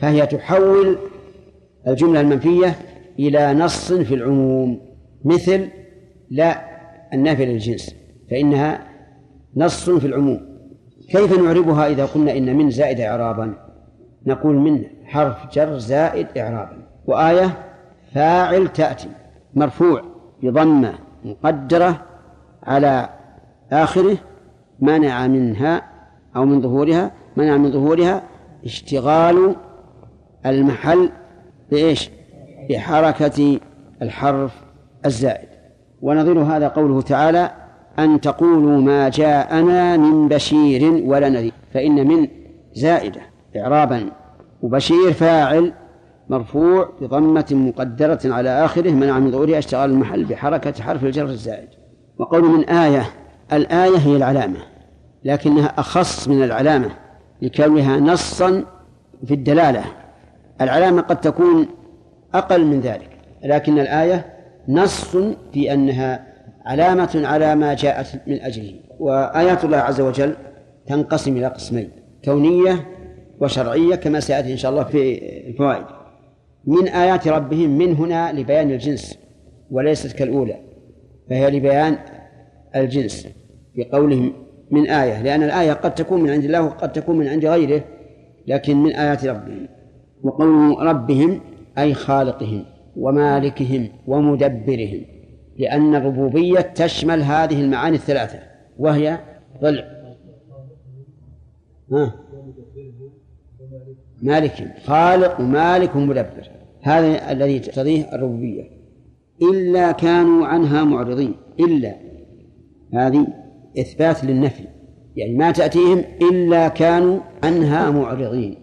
[0.00, 0.98] فهي تحول
[1.86, 2.76] الجملة المنفية
[3.18, 4.80] إلى نص في العموم
[5.24, 5.68] مثل
[6.30, 6.60] لا
[7.12, 7.94] النافية للجنس
[8.30, 8.88] فإنها
[9.56, 10.40] نص في العموم.
[11.10, 13.54] كيف نعربها إذا قلنا إن من زائد إعرابا؟
[14.26, 16.82] نقول من حرف جر زائد إعرابا.
[17.06, 17.58] وآية
[18.14, 19.08] فاعل تأتي
[19.54, 20.02] مرفوع
[20.42, 22.02] بضمة مقدرة
[22.62, 23.08] على
[23.72, 24.16] آخره
[24.82, 25.82] منع منها
[26.36, 28.22] أو من ظهورها منع من ظهورها
[28.64, 29.56] اشتغال
[30.46, 31.10] المحل
[31.70, 32.10] بإيش؟
[32.70, 33.60] بحركة
[34.02, 34.52] الحرف
[35.06, 35.48] الزائد.
[36.02, 37.50] ونظير هذا قوله تعالى
[37.98, 41.52] أن تقولوا ما جاءنا من بشير ولا نذير.
[41.74, 42.28] فإن من
[42.74, 43.20] زائدة
[43.56, 44.10] إعرابا.
[44.62, 45.72] وبشير فاعل
[46.28, 51.68] مرفوع بضمة مقدرة على آخره منع من ظهورها اشتغال المحل بحركة حرف الجر الزائد.
[52.18, 53.06] وقول من آية
[53.52, 54.71] الآية هي العلامة.
[55.24, 56.90] لكنها أخص من العلامة
[57.42, 58.64] لكونها نصا
[59.26, 59.84] في الدلالة.
[60.60, 61.66] العلامة قد تكون
[62.34, 63.10] أقل من ذلك
[63.44, 64.26] لكن الآية
[64.68, 65.16] نص
[65.52, 66.26] في أنها
[66.66, 68.74] علامة على ما جاءت من أجله.
[68.98, 70.36] وآيات الله عز وجل
[70.86, 71.90] تنقسم إلى قسمين
[72.24, 72.86] كونية
[73.40, 75.18] وشرعية كما سيأتي إن شاء الله في
[75.48, 75.84] الفوائد.
[76.64, 79.18] من آيات ربهم من هنا لبيان الجنس
[79.70, 80.56] وليست كالأولى
[81.30, 81.98] فهي لبيان
[82.76, 83.28] الجنس
[83.74, 84.32] في قولهم
[84.72, 87.84] من آية لأن الآية قد تكون من عند الله وقد تكون من عند غيره
[88.46, 89.68] لكن من آيات ربهم.
[90.22, 91.40] وقول ربهم
[91.78, 92.64] أي خالقهم
[92.96, 95.04] ومالكهم ومدبرهم
[95.58, 98.38] لأن الربوبية تشمل هذه المعاني الثلاثة
[98.78, 99.18] وهي
[99.62, 99.84] ضلع.
[101.92, 102.14] ها؟
[104.22, 106.50] مالك خالق ومالك ومدبر
[106.82, 108.64] هذا الذي تقتضيه الربوبية.
[109.42, 111.34] إلا كانوا عنها معرضين.
[111.60, 111.94] إلا.
[112.94, 113.26] هذه
[113.78, 114.64] إثبات للنفي
[115.16, 118.56] يعني ما تأتيهم إلا كانوا عنها معرضين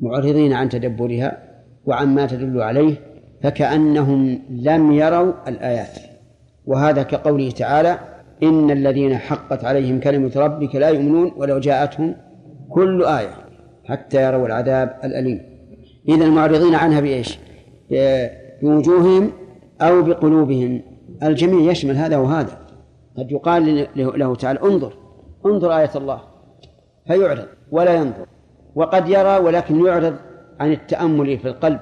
[0.00, 1.42] معرضين عن تدبرها
[1.86, 2.94] وعما تدل عليه
[3.42, 5.98] فكأنهم لم يروا الآيات.
[6.66, 7.98] وهذا كقوله تعالى
[8.42, 12.14] إن الذين حقت عليهم كلمة ربك لا يؤمنون ولو جاءتهم
[12.68, 13.34] كل آية
[13.84, 15.40] حتى يروا العذاب الأليم.
[16.08, 17.38] إذا المعرضين عنها بإيش؟
[18.62, 19.30] بوجوههم
[19.80, 20.82] أو بقلوبهم.
[21.22, 22.65] الجميع يشمل هذا وهذا.
[23.18, 24.92] قد يقال له تعالى انظر
[25.46, 26.20] انظر آية الله
[27.06, 28.26] فيعرض ولا ينظر
[28.74, 30.16] وقد يرى ولكن يعرض
[30.60, 31.80] عن التأمل في القلب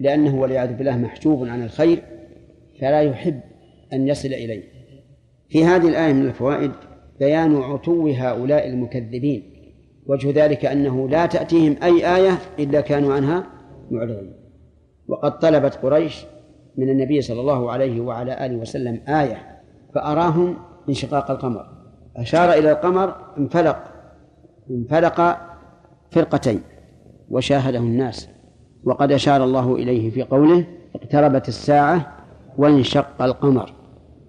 [0.00, 2.02] لأنه والعياذ بالله محجوب عن الخير
[2.80, 3.40] فلا يحب
[3.92, 4.62] أن يصل إليه.
[5.48, 6.72] في هذه الآية من الفوائد
[7.20, 9.42] بيان عتو هؤلاء المكذبين
[10.06, 13.46] وجه ذلك أنه لا تأتيهم أي آية إلا كانوا عنها
[13.90, 14.32] معرضين.
[15.08, 16.24] وقد طلبت قريش
[16.76, 19.60] من النبي صلى الله عليه وعلى آله وسلم آية
[19.94, 20.56] فأراهم
[20.90, 21.66] انشقاق القمر.
[22.16, 23.78] أشار إلى القمر انفلق
[24.70, 25.38] انفلق
[26.10, 26.60] فرقتين
[27.30, 28.28] وشاهده الناس
[28.84, 30.64] وقد أشار الله إليه في قوله
[30.94, 32.16] اقتربت الساعة
[32.58, 33.72] وانشق القمر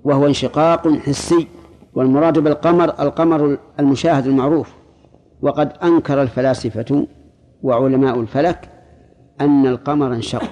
[0.03, 1.47] وهو انشقاق حسي
[1.93, 4.73] والمراد بالقمر القمر المشاهد المعروف.
[5.41, 7.07] وقد أنكر الفلاسفة
[7.63, 8.69] وعلماء الفلك
[9.41, 10.43] أن القمر انشق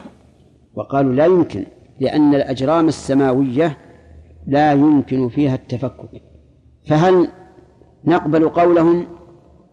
[0.74, 1.66] وقالوا لا يمكن
[2.00, 3.78] لأن الأجرام السماوية
[4.48, 6.22] لا يمكن فيها التفكك.
[6.88, 7.28] فهل
[8.06, 9.08] نقبل قولهم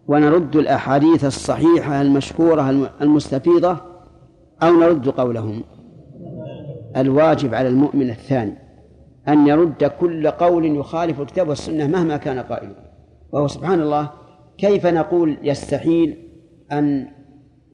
[0.07, 3.77] ونرد الأحاديث الصحيحة المشهورة المستفيضة
[4.63, 5.63] أو نرد قولهم؟
[6.97, 8.53] الواجب على المؤمن الثاني
[9.27, 12.75] أن يرد كل قول يخالف الكتاب والسنة مهما كان قائلا
[13.31, 14.09] وهو سبحان الله
[14.57, 16.17] كيف نقول يستحيل
[16.71, 17.07] أن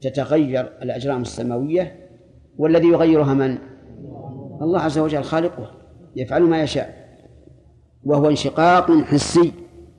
[0.00, 1.96] تتغير الأجرام السماوية
[2.58, 3.58] والذي يغيرها من؟
[4.62, 5.70] الله عز وجل خالقه
[6.16, 7.04] يفعل ما يشاء.
[8.04, 9.52] وهو انشقاق حسي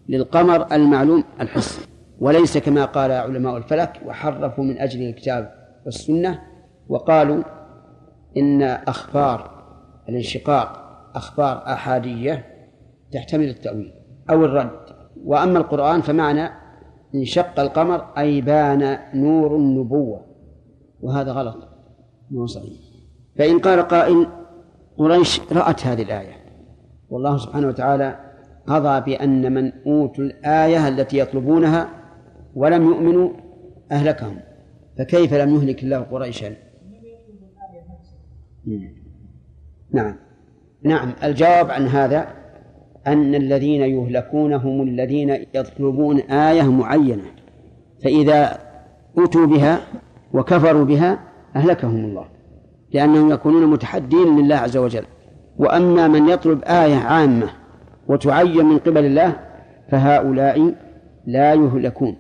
[0.10, 1.88] للقمر المعلوم الحسي.
[2.20, 5.54] وليس كما قال علماء الفلك وحرفوا من أجل الكتاب
[5.86, 6.42] والسنة
[6.90, 7.44] وقالوا
[8.38, 9.66] إن أخبار
[10.10, 10.86] الانشقاق
[11.16, 12.46] أخبار أحادية
[13.12, 13.94] تحتمل التأويل
[14.30, 14.80] أو الرد.
[15.24, 16.50] وأما القرآن فمعنى
[17.16, 20.26] انشق القمر أي بان نور النبوة.
[21.02, 21.58] وهذا غلط.
[22.32, 22.80] مو صحيح.
[23.38, 24.28] فإن قال قائل
[24.98, 26.36] قريش رأت هذه الآية.
[27.10, 28.20] والله سبحانه وتعالى
[28.68, 31.90] قضى بأن من أوتوا الآية التي يطلبونها
[32.56, 33.30] ولم يؤمنوا
[33.92, 34.40] أهلكهم.
[34.98, 36.56] فكيف لم يهلك الله قريشا؟
[39.92, 40.16] نعم.
[40.84, 41.14] نعم.
[41.24, 42.28] الجواب عن هذا
[43.08, 47.24] أن الذين يهلكون هم الذين يطلبون آية معينة
[48.04, 48.60] فإذا
[49.18, 49.80] أتوا بها
[50.34, 51.20] وكفروا بها
[51.56, 52.35] أهلكهم الله.
[52.96, 55.04] لأنهم يكونون متحدين لله عز وجل.
[55.58, 57.48] وأما من يطلب آية عامة
[58.08, 59.36] وتعين من قبل الله
[59.92, 60.74] فهؤلاء
[61.26, 62.16] لا يهلكون.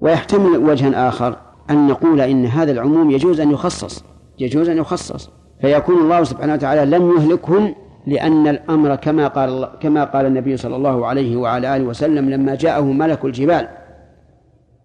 [0.00, 1.36] ويحتمل وجها آخر
[1.70, 4.04] أن نقول إن هذا العموم يجوز أن يخصص
[4.38, 5.30] يجوز أن يخصص.
[5.60, 7.74] فيكون الله سبحانه وتعالى لم يهلكهم
[8.06, 12.80] لأن الأمر كما قال كما قال النبي صلى الله عليه وعلى آله وسلم لما جاءه
[12.80, 13.68] ملك الجبال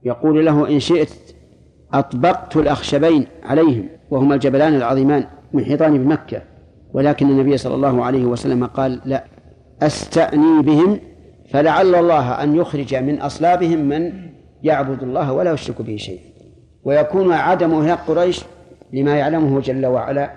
[0.03, 1.09] يقول له إن شئت
[1.93, 6.41] أطبقت الأخشبين عليهم وهما الجبلان العظيمان محيطان بمكة
[6.93, 9.23] ولكن النبي صلى الله عليه وسلم قال لا
[9.81, 10.99] أستأني بهم
[11.49, 14.13] فلعل الله أن يخرج من أصلابهم من
[14.63, 16.21] يعبد الله ولا يشرك به شيئا
[16.83, 18.43] ويكون عدم إهلاك قريش
[18.93, 20.31] لما يعلمه جل وعلا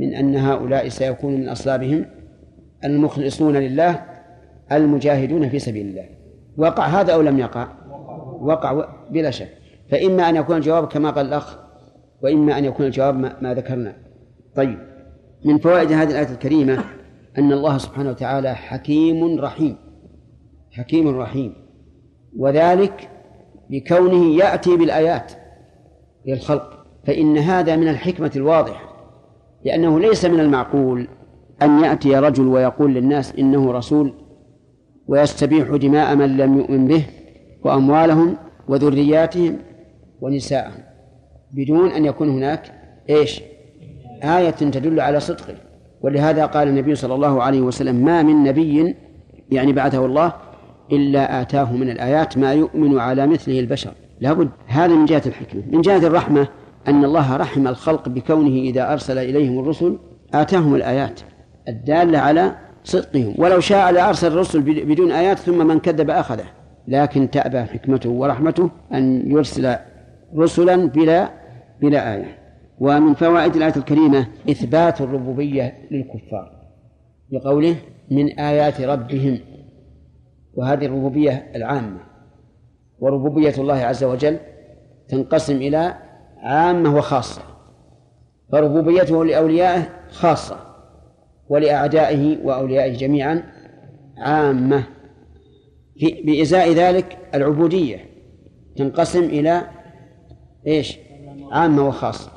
[0.00, 2.04] من أن هؤلاء سيكون من أصلابهم
[2.84, 4.02] المخلصون لله
[4.72, 6.04] المجاهدون في سبيل الله.
[6.56, 7.68] وقع هذا أو لم يقع؟
[8.40, 9.48] وقع بلا شك.
[9.90, 11.58] فإما أن يكون الجواب كما قال الأخ
[12.22, 13.96] وإما أن يكون الجواب ما, ذكرنا.
[14.56, 14.78] طيب
[15.44, 16.84] من فوائد هذه الآية الكريمة
[17.38, 19.76] أن الله سبحانه وتعالى حكيم رحيم
[20.70, 21.54] حكيم رحيم.
[22.38, 23.08] وذلك
[23.70, 25.32] بكونه يأتي بالآيات
[26.26, 26.84] للخلق.
[27.06, 28.94] فإن هذا من الحكمة الواضحة
[29.64, 31.08] لأنه ليس من المعقول
[31.62, 34.12] أن يأتي رجل ويقول للناس إنه رسول
[35.06, 37.06] ويستبيح دماء من لم يؤمن به
[37.64, 38.36] وأموالهم
[38.68, 39.58] وذرياتهم.
[40.24, 40.82] ونساءهم
[41.52, 42.72] بدون أن يكون هناك
[43.10, 43.40] إيش؟
[44.22, 45.54] آية تدل على صدقه
[46.02, 48.94] ولهذا قال النبي صلى الله عليه وسلم ما من نبي
[49.50, 50.32] يعني بعثه الله
[50.92, 53.90] إلا آتاه من الآيات ما يؤمن على مثله البشر.
[54.20, 55.62] لابد هذا من جهة الحكمة.
[55.70, 56.48] من جهة الرحمة
[56.88, 59.98] أن الله رحم الخلق بكونه إذا أرسل إليهم الرسل
[60.34, 61.20] آتاهم الآيات
[61.68, 63.34] الدالة على صدقهم.
[63.38, 66.46] ولو شاء لأرسل الرسل بدون آيات ثم من كذب أخذه.
[66.88, 69.76] لكن تأبى حكمته ورحمته أن يرسل
[70.36, 71.30] رسلا بلا
[71.80, 72.38] بلا آية.
[72.78, 76.52] ومن فوائد الآية الكريمة إثبات الربوبية للكفار
[77.32, 77.76] بقوله
[78.10, 79.38] من آيات ربهم
[80.54, 82.00] وهذه الربوبية العامة.
[82.98, 84.38] وربوبية الله عز وجل
[85.08, 85.94] تنقسم إلى
[86.38, 87.42] عامة وخاصة.
[88.52, 90.56] فربوبيته لأوليائه خاصة
[91.48, 93.42] ولأعدائه وأوليائه جميعا
[94.18, 94.84] عامة.
[95.96, 98.04] في بإزاء ذلك العبودية
[98.76, 99.62] تنقسم إلى
[100.66, 100.98] إيش؟
[101.52, 102.30] عامة وخاصة.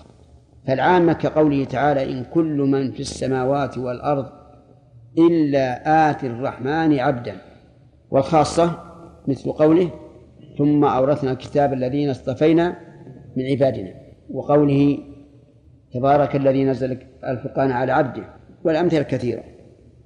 [0.68, 4.26] فالعامة كقوله تعالى إن كل من في السماوات والأرض
[5.18, 7.36] إلا آتي الرحمن عبدا.
[8.12, 8.80] والخاصة
[9.28, 9.90] مثل قوله
[10.58, 12.78] ثم أورثنا الكتاب الذين اصطفينا
[13.36, 13.94] من عبادنا.
[14.30, 14.98] وقوله
[15.94, 18.24] تبارك الذي نزل الفرقان على عبده.
[18.64, 19.44] والأمثلة كثيرة.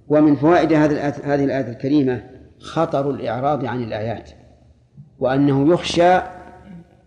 [0.08, 2.24] ومن فوائد هذه الآية الكريمة
[2.60, 4.30] خطر الإعراض عن الآيات.
[5.20, 6.41] وأنه يخشى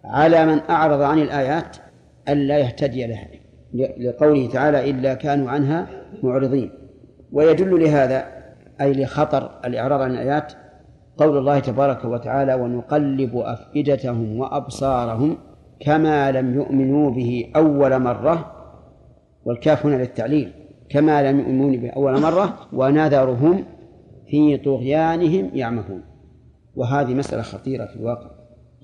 [0.04, 1.76] على من أعرض عن الآيات
[2.28, 3.28] ألا يهتدي لها
[3.98, 5.86] لقوله تعالى إلا كانوا عنها
[6.22, 6.70] معرضين.
[7.32, 8.26] ويدل لهذا
[8.80, 10.52] أي لخطر الإعراض عن الآيات
[11.16, 15.38] قول الله تبارك وتعالى ونقلب أفئدتهم وأبصارهم
[15.80, 18.52] كما لم يؤمنوا به أول مرة
[19.44, 20.52] والكاف هنا للتعليل
[20.88, 23.64] كما لم يؤمنوا به أول مرة ونذرهم
[24.26, 26.02] في طغيانهم يعمهون
[26.76, 28.30] وهذه مسألة خطيرة في الواقع.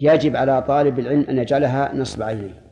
[0.01, 2.63] يجب على طالب العلم أن يجعلها نصب عينيه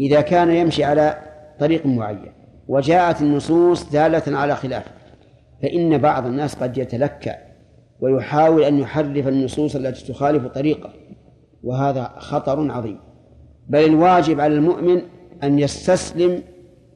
[0.00, 1.18] إذا كان يمشي على
[1.58, 2.32] طريق معين
[2.68, 4.90] وجاءت النصوص دالة على خلافه
[5.62, 7.36] فإن بعض الناس قد يتلكأ
[8.00, 10.90] ويحاول أن يحرف النصوص التي تخالف طريقه
[11.62, 12.98] وهذا خطر عظيم.
[13.68, 15.02] بل الواجب على المؤمن
[15.42, 16.42] أن يستسلم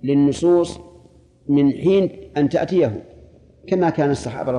[0.03, 0.81] للنصوص
[1.49, 3.05] من حين أن تأتيه
[3.69, 4.53] كما كان الصحابة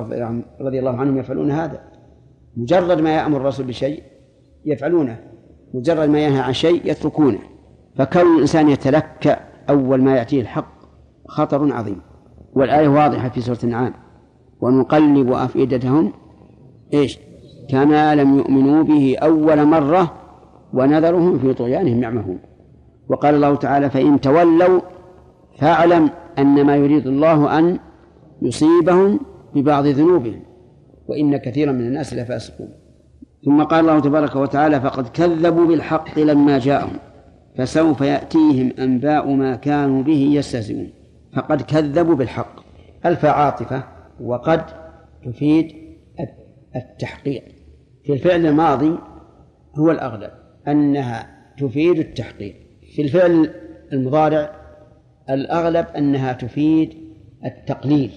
[0.60, 1.80] رضي الله عنهم يفعلون هذا
[2.56, 4.02] مجرد ما يأمر الرسول بشيء
[4.64, 5.18] يفعلونه
[5.74, 7.38] مجرد ما ينهى عن شيء يتركونه.
[7.96, 9.38] فكون الإنسان يتلكأ
[9.70, 10.76] أول ما يأتيه الحق
[11.28, 12.00] خطر عظيم.
[12.54, 13.92] والآية واضحة في سورة النعام.
[14.60, 16.12] ونقلب أفئدتهم
[16.94, 17.18] إيش؟
[17.68, 20.14] كما لم يؤمنوا به أول مرة
[20.72, 22.38] ونذرهم في طغيانهم يعمهون.
[23.08, 24.80] وقال الله تعالى فإن تولوا
[25.58, 27.78] فاعلم أن ما يريد الله أن
[28.42, 29.20] يصيبهم
[29.54, 30.40] ببعض ذنوبهم
[31.08, 32.85] وإن كثيرا من الناس لفاسقون.
[33.46, 36.96] ثم قال الله تبارك وتعالى فقد كذبوا بالحق لما جاءهم
[37.56, 40.90] فسوف يأتيهم أنباء ما كانوا به يستهزئون.
[41.36, 42.60] فقد كذبوا بالحق.
[43.06, 43.82] ألف عاطفة
[44.20, 44.64] وقد
[45.24, 45.72] تفيد
[46.76, 47.44] التحقيق.
[48.04, 48.98] في الفعل الماضي
[49.78, 50.30] هو الأغلب
[50.68, 51.26] أنها
[51.58, 52.54] تفيد التحقيق.
[52.94, 53.50] في الفعل
[53.92, 54.50] المضارع
[55.30, 56.94] الأغلب أنها تفيد
[57.44, 58.10] التقليل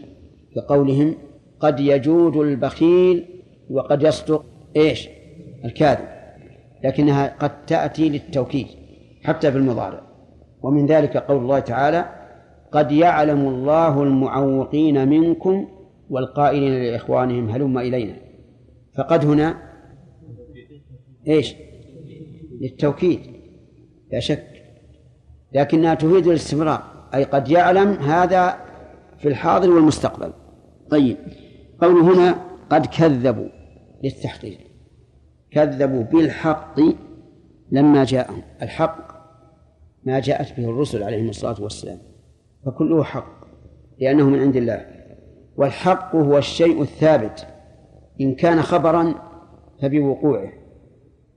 [0.56, 1.16] كقولهم
[1.60, 3.26] قد يجود البخيل
[3.70, 4.46] وقد يصدق
[4.76, 5.10] إيش؟
[5.66, 6.08] الكاذب
[6.84, 8.68] لكنها قد تأتي للتوكيد
[9.24, 10.02] حتى في المضارع.
[10.62, 12.10] ومن ذلك قول الله تعالى
[12.72, 15.68] قد يعلم الله المعوقين منكم
[16.10, 18.16] والقائلين لإخوانهم هلم إلينا
[18.98, 19.58] فقد هنا
[21.28, 21.56] إيش؟
[22.62, 23.20] للتوكيد
[24.12, 24.48] لا شك.
[25.54, 26.84] لكنها تفيد الاستمرار
[27.14, 28.58] أي قد يعلم هذا
[29.18, 30.34] في الحاضر والمستقبل.
[30.90, 31.18] طيب
[31.82, 33.50] قوله هنا قد كذبوا
[34.04, 34.58] للتحقيق.
[35.52, 36.80] كذبوا بالحق
[37.72, 38.42] لما جاءهم.
[38.62, 38.98] الحق
[40.04, 41.98] ما جاءت به الرسل عليهم الصلاة والسلام
[42.66, 43.46] فكله حق
[44.00, 44.86] لأنه من عند الله.
[45.58, 47.48] والحق هو الشيء الثابت
[48.22, 49.16] إن كان خبرا
[49.82, 50.54] فبوقوعه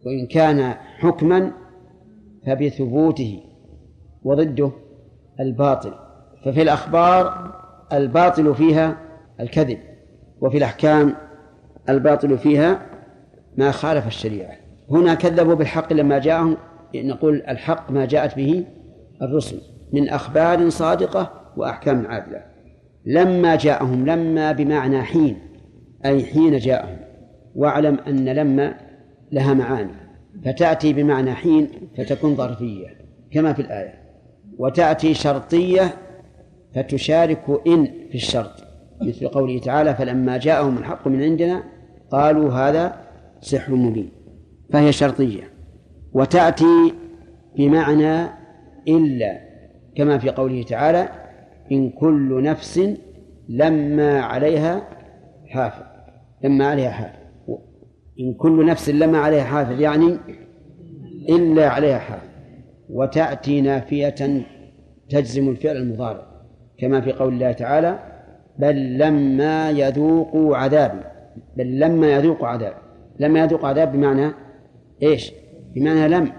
[0.06, 1.52] وإن كان حكما
[2.46, 3.40] فبثبوته
[4.24, 4.70] وضده
[5.40, 5.94] الباطل.
[6.44, 7.52] ففي الأخبار
[7.92, 8.96] الباطل فيها
[9.40, 9.78] الكذب
[10.40, 11.14] وفي الأحكام
[11.88, 12.86] الباطل فيها
[13.56, 14.56] ما خالف الشريعة.
[14.90, 16.56] هنا كذبوا بالحق لما جاءهم
[16.94, 18.64] نقول الحق ما جاءت به
[19.22, 19.60] الرسل
[19.92, 22.42] من أخبار صادقة وأحكام عادلة.
[23.06, 25.38] لما جاءهم لما بمعنى حين
[26.04, 26.96] أي حين جاءهم.
[27.54, 28.74] واعلم أن لما
[29.32, 29.92] لها معاني.
[30.44, 31.68] فتأتي بمعنى حين
[31.98, 32.86] فتكون ظرفية
[33.30, 33.94] كما في الآية.
[34.58, 35.94] وتأتي شرطية
[36.74, 38.64] فتشارك إن في الشرط
[39.02, 41.62] مثل قوله تعالى فلما جاءهم الحق من عندنا
[42.10, 43.01] قالوا هذا
[43.42, 44.10] سحر مبين
[44.72, 45.42] فهي شرطية.
[46.12, 46.94] وتأتي
[47.56, 48.26] بمعنى
[48.88, 49.40] إلا
[49.96, 51.08] كما في قوله تعالى
[51.72, 52.80] إن كل نفس
[53.48, 54.88] لما عليها
[55.48, 55.82] حافظ
[56.44, 57.22] لما عليها حافظ.
[58.20, 60.18] إن كل نفس لما عليها حافظ يعني
[61.28, 62.28] إلا عليها حافظ.
[62.90, 64.44] وتأتي نافية
[65.10, 66.26] تجزم الفعل المضارع
[66.78, 67.98] كما في قول الله تعالى
[68.58, 71.00] بل لما يذوقوا عذابي
[71.56, 72.74] بل لما يذوقوا عذاب
[73.22, 74.32] لما يذوقوا عذاب بمعنى
[75.02, 75.32] إيش؟
[75.74, 76.32] بمعنى لم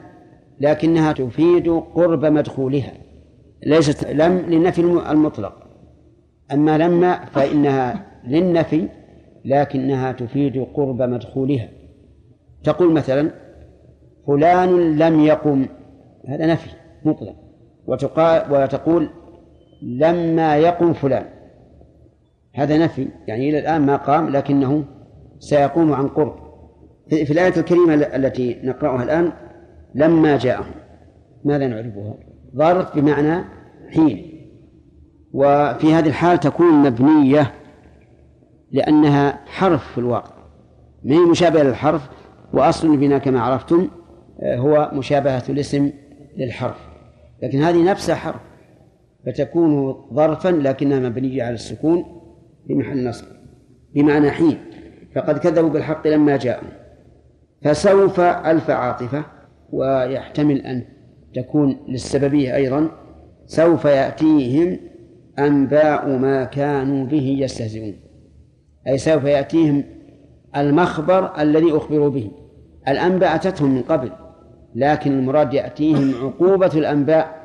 [0.60, 2.94] لكنها تفيد قرب مدخولها.
[3.66, 5.54] ليست لم للنفي المطلق.
[6.52, 8.88] أما لما فإنها للنفي
[9.46, 11.70] لكنها تفيد قرب مدخولها.
[12.64, 13.32] تقول مثلا
[14.28, 15.66] فلان لم يقم.
[16.28, 16.70] هذا نفي
[17.06, 17.36] مطلق.
[17.88, 19.10] وتقال وتقول
[19.82, 21.26] لما يقم فلان.
[22.54, 24.84] هذا نفي يعني إلى الآن ما قام لكنه
[25.40, 26.43] سيقوم عن قرب.
[27.10, 29.32] في الآية الكريمة التي نقرأها الآن
[29.96, 30.72] لما جاءهم
[31.44, 32.14] ماذا نعرفها؟
[32.56, 33.44] ظرف بمعنى
[33.90, 34.34] حين.
[35.34, 37.54] وفي هذه الحال تكون مبنية
[38.72, 40.34] لأنها حرف في الواقع.
[41.04, 42.10] ما هي مشابهة للحرف؟
[42.54, 43.88] وأصل البناء كما عرفتم
[44.42, 45.92] آه، هو مشابهة الاسم
[46.38, 46.88] للحرف.
[47.44, 48.42] لكن هذه نفسها حرف
[49.26, 52.06] فتكون ظرفا لكنها مبنية على السكون
[52.68, 53.26] في محل نصب
[53.96, 54.58] بمعنى حين.
[55.16, 56.83] فقد كذبوا بالحق لما جاءوا
[57.64, 59.26] فسوف ألف عاطفة
[59.72, 60.84] ويحتمل أن
[61.34, 62.88] تكون للسببية أيضا
[63.46, 64.80] سوف يأتيهم
[65.40, 67.94] أنباء ما كانوا به يستهزئون.
[68.88, 69.84] أي سوف يأتيهم
[70.56, 72.32] المخبر الذي أخبروا به.
[72.88, 74.12] الأنباء أتتهم من قبل
[74.76, 77.44] لكن المراد يأتيهم عقوبة الأنباء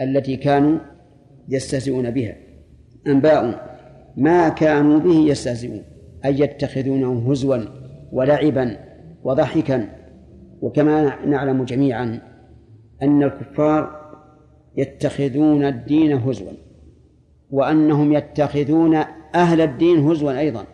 [0.00, 0.78] التي كانوا
[1.48, 2.34] يستهزئون بها.
[3.06, 3.74] أنباء
[4.16, 5.82] ما كانوا به يستهزئون
[6.24, 7.58] أي يتخذونه هزوا
[8.12, 8.93] ولعبا.
[9.24, 9.88] وضحكا.
[10.62, 12.20] وكما نعلم جميعا
[13.02, 14.00] أن الكفار
[14.76, 16.52] يتخذون الدين هزوا
[17.50, 18.94] وأنهم يتخذون
[19.34, 20.64] أهل الدين هزوا أيضا.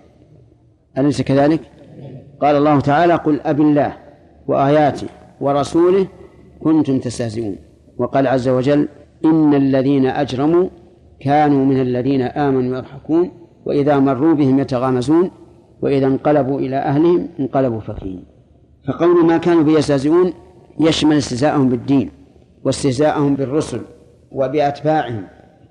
[0.98, 1.60] أليس كذلك؟
[2.40, 3.97] قال الله تعالى قل أب الله
[4.48, 5.06] وآياته
[5.40, 6.06] ورسوله
[6.60, 7.56] كنتم تستهزئون
[7.98, 8.89] وقال عز وجل
[9.24, 10.68] إن الذين أجرموا
[11.20, 13.31] كانوا من الذين آمنوا يضحكون
[13.64, 15.31] وإذا مروا بهم يتغامزون
[15.82, 18.24] وإذا انقلبوا إلى أهلهم انقلبوا فكين
[18.90, 20.32] فقول ما كانوا به يستهزئون
[20.80, 22.10] يشمل استهزاءهم بالدين
[22.64, 23.80] واستهزاءهم بالرسل
[24.32, 25.26] وبأتباعهم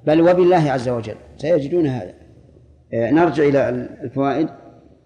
[0.08, 1.16] بل وبالله عز وجل.
[1.38, 2.14] سيجدون هذا.
[2.94, 3.70] آه، نرجع إلى
[4.04, 4.48] الفوائد.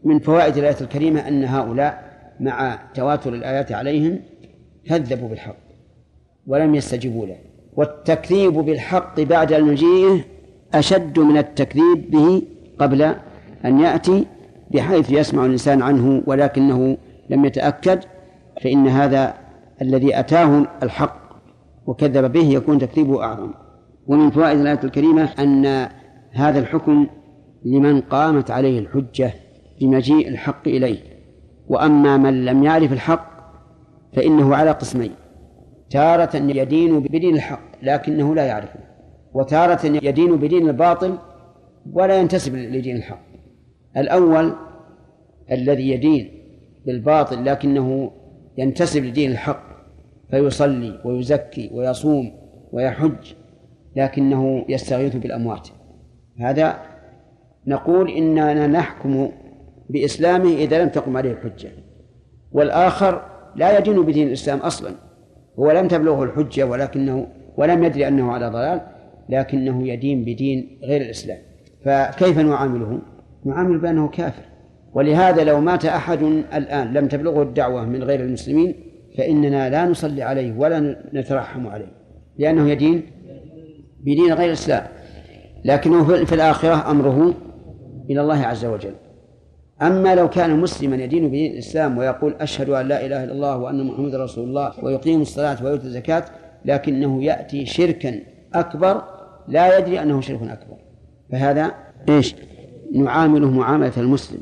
[0.04, 4.20] من فوائد الآية الكريمة أن هؤلاء مع تواتر الآيات عليهم
[4.86, 5.58] كذبوا بالحق
[6.48, 7.38] ولم يستجيبوا له.
[7.74, 10.22] والتكذيب بالحق بعد المجيء
[10.74, 12.42] أشد من التكذيب به
[12.80, 13.16] قبل
[13.66, 14.26] أن يأتي
[14.72, 16.98] بحيث يسمع الإنسان عنه ولكنه
[17.30, 18.00] لم يتأكد
[18.64, 19.34] فإن هذا
[19.82, 21.24] الذي أتاه الحق
[21.86, 23.52] وكذب به يكون تكذيبه أعظم.
[24.08, 25.90] ومن فوائد الآية الكريمة أن
[26.32, 27.08] هذا الحكم
[27.66, 29.34] لمن قامت عليه الحجة
[29.82, 30.98] بمجيء الحق إليه.
[31.68, 33.34] وأما من لم يعرف الحق
[34.14, 35.12] فإنه على قسمين
[35.90, 38.80] تارة يدين بدين الحق لكنه لا يعرفه
[39.34, 41.18] وتارة يدين بدين الباطل
[41.94, 43.22] ولا ينتسب لدين الحق.
[43.98, 44.54] الأول
[45.52, 46.43] الذي يدين
[46.86, 48.12] بالباطل لكنه
[48.58, 49.64] ينتسب لدين الحق
[50.32, 52.32] فيصلي ويزكي ويصوم
[52.72, 53.34] ويحج
[53.96, 55.68] لكنه يستغيث بالأموات.
[56.40, 56.80] هذا
[57.68, 59.30] نقول إننا نحكم
[59.90, 61.70] بإسلامه إذا لم تقم عليه الحجة.
[62.52, 63.22] والآخر
[63.56, 64.92] لا يدين بدين الإسلام أصلا.
[65.60, 67.28] هو لم تبلغه الحجة ولكنه
[67.58, 68.82] ولم يدري أنه على ضلال
[69.30, 71.38] لكنه يدين بدين غير الإسلام.
[71.86, 73.00] فكيف نعامله؟
[73.46, 74.53] نعامل بأنه كافر.
[74.94, 76.22] ولهذا لو مات أحد
[76.54, 78.76] الآن لم تبلغه الدعوة من غير المسلمين
[79.18, 81.92] فإننا لا نصلي عليه ولا نترحم عليه
[82.38, 83.04] لأنه يدين
[84.00, 84.88] بدين غير الإسلام.
[85.66, 87.34] لكنه في الآخرة أمره
[88.10, 88.94] إلى الله عز وجل.
[89.82, 93.84] أما لو كان مسلما يدين بدين الإسلام ويقول أشهد أن لا إله إلا الله وأن
[93.84, 96.26] محمد رسول الله ويقيم الصلاة ويؤتي الزكاة
[96.66, 98.20] لكنه يأتي شركا
[98.54, 99.04] أكبر
[99.48, 100.78] لا يدري أنه شرك أكبر.
[101.32, 101.72] فهذا
[102.10, 102.36] إيش؟
[102.94, 104.40] نعامله معاملة المسلم.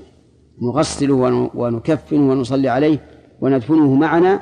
[0.61, 2.98] نغسله ونكفنه ونصلي عليه
[3.41, 4.40] وندفنه معنا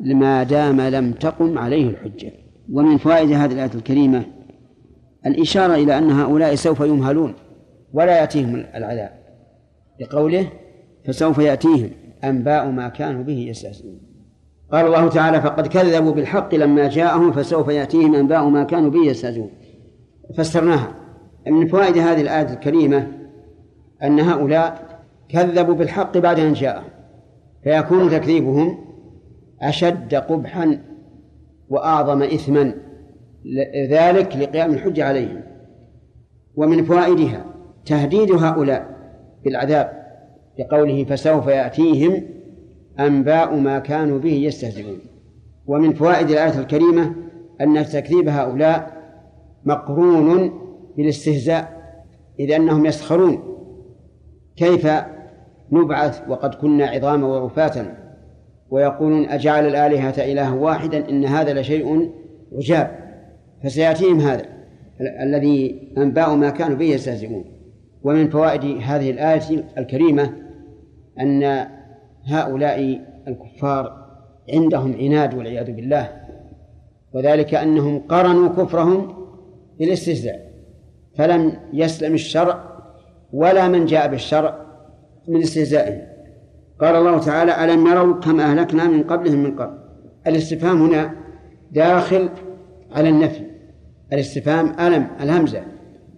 [0.00, 2.32] ما دام لم تقم عليه الحجة.
[2.72, 4.24] ومن فوائد هذه الآية الكريمة
[5.26, 7.34] الإشارة إلى أن هؤلاء سوف يمهلون
[7.92, 9.10] ولا يأتيهم العذاب.
[10.00, 10.46] لقوله
[11.06, 11.90] فسوف يأتيهم
[12.24, 14.00] أنباء ما كانوا به يستهزئون.
[14.72, 19.50] قال الله تعالى فقد كذبوا بالحق لما جاءهم فسوف يأتيهم أنباء ما كانوا به يستهزئون.
[20.38, 20.94] فسرناها.
[21.46, 23.12] من فوائد هذه الآية الكريمة
[24.02, 24.89] أن هؤلاء
[25.32, 26.88] كذبوا بالحق بعد أن جاءهم
[27.64, 28.78] فيكون تكذيبهم
[29.62, 30.82] أشد قبحا
[31.68, 32.74] وأعظم إثما
[33.90, 35.40] ذلك لقيام الحجة عليهم.
[36.56, 37.44] ومن فوائدها
[37.86, 38.96] تهديد هؤلاء
[39.44, 40.00] بالعذاب
[40.58, 42.22] بقوله فسوف يأتيهم
[43.00, 44.98] أنباء ما كانوا به يستهزئون.
[45.66, 47.14] ومن فوائد الآية الكريمة
[47.60, 49.00] أن تكذيب هؤلاء
[49.64, 50.52] مقرون
[50.96, 51.80] بالاستهزاء
[52.40, 53.42] إذ أنهم يسخرون.
[54.56, 54.86] كيف
[55.72, 57.96] نبعث وقد كنا عظاما ورفاتا
[58.70, 62.10] ويقولون أجعل الآلهة إلها واحدا إن هذا لشيء
[62.52, 62.98] عجاب.
[63.64, 64.42] فسيأتيهم هذا
[65.00, 67.44] الذي أنباء ما كانوا به يستهزئون.
[68.02, 70.32] ومن فوائد هذه الآية الكريمة
[71.20, 71.66] أن
[72.24, 74.06] هؤلاء الكفار
[74.54, 76.08] عندهم عناد والعياذ بالله
[77.12, 79.26] وذلك أنهم قرنوا كفرهم
[79.78, 80.50] بالاستهزاء
[81.14, 82.64] فلم يسلم الشرع
[83.32, 84.69] ولا من جاء بالشرع
[85.28, 86.02] من استهزائهم.
[86.80, 89.78] قال الله تعالى ألم يروا كم أهلكنا من قبلهم من قبل
[90.26, 91.14] الاستفهام هنا
[91.72, 92.28] داخل
[92.92, 93.42] على النفي.
[94.12, 95.62] الاستفهام ألم الهمزة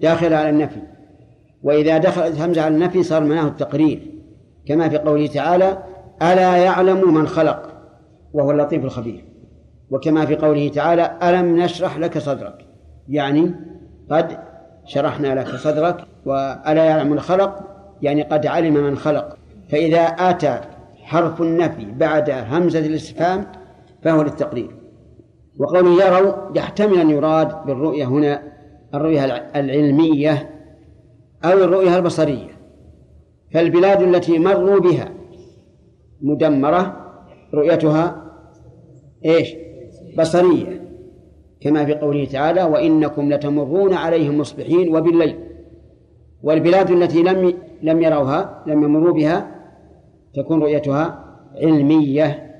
[0.00, 0.80] داخل على النفي.
[1.62, 4.12] وإذا دخلت همزة على النفي صار معناه التقرير.
[4.66, 5.82] كما في قوله تعالى
[6.22, 7.72] ألا يعلم من خلق؟
[8.32, 9.24] وهو اللطيف الخبير.
[9.90, 12.66] وكما في قوله تعالى ألم نشرح لك صدرك؟
[13.08, 13.54] يعني
[14.10, 14.38] قد
[14.84, 15.96] شرحنا لك صدرك
[16.26, 17.71] وألا يعلم من خلق
[18.02, 19.36] يعني قد علم من خلق.
[19.68, 20.60] فإذا أتى
[21.02, 23.46] حرف النفي بعد همزة الاستفهام
[24.02, 24.70] فهو للتقرير
[25.58, 28.42] وقوله يروا يحتمل أن يراد بالرؤية هنا
[28.94, 29.24] الرؤية
[29.56, 30.50] العلمية
[31.44, 32.50] أو الرؤية البصرية.
[33.52, 35.12] فالبلاد التي مروا بها
[36.22, 36.96] مدمرة
[37.54, 38.32] رؤيتها
[39.24, 39.54] إيش؟
[40.18, 40.82] بصرية.
[41.60, 45.38] كما في قوله تعالى وإنكم لتمرون عليهم مصبحين وبالليل.
[46.42, 49.62] والبلاد التي لم لم يروها لم يمروا بها
[50.34, 51.24] تكون رؤيتها
[51.62, 52.52] علمية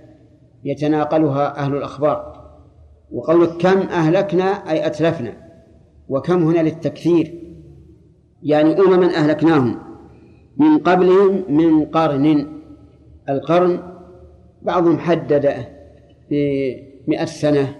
[0.64, 2.32] يتناقلها أهل الأخبار.
[3.12, 5.32] وقولك كم أهلكنا أي أتلفنا
[6.08, 7.34] وكم هنا للتكثير.
[8.42, 9.78] يعني أمما أهلكناهم
[10.56, 12.46] من قبلهم من قرن.
[13.28, 13.82] القرن
[14.62, 15.54] بعضهم حدد
[16.30, 17.76] بمئة سنة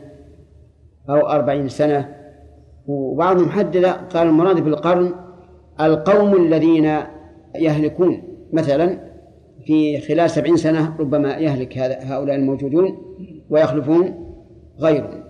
[1.11, 2.15] أو أربعين سنة
[2.87, 5.15] وبعضهم حدد قال المراد بالقرن
[5.87, 6.97] القوم الذين
[7.55, 8.23] يهلكون
[8.53, 8.99] مثلا
[9.67, 12.99] في خلال سبعين سنة ربما يهلك هؤلاء الموجودون
[13.51, 14.35] ويخلفون
[14.81, 15.23] غيرهم.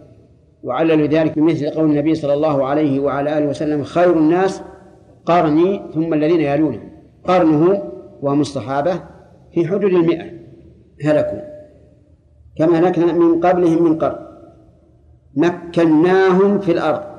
[0.63, 4.63] وعلل ذلك بمثل قول النبي صلى الله عليه وعلى آله وسلم خير الناس
[5.27, 6.91] قرني ثم الذين يلونهم.
[7.25, 7.83] قرنه
[8.23, 9.01] وهم الصحابة
[9.55, 10.25] في حدود المئة
[11.05, 11.41] هلكوا.
[12.57, 14.27] كما هلكنا من قبلهم من قرن.
[15.35, 17.12] مكناهم في الأرض.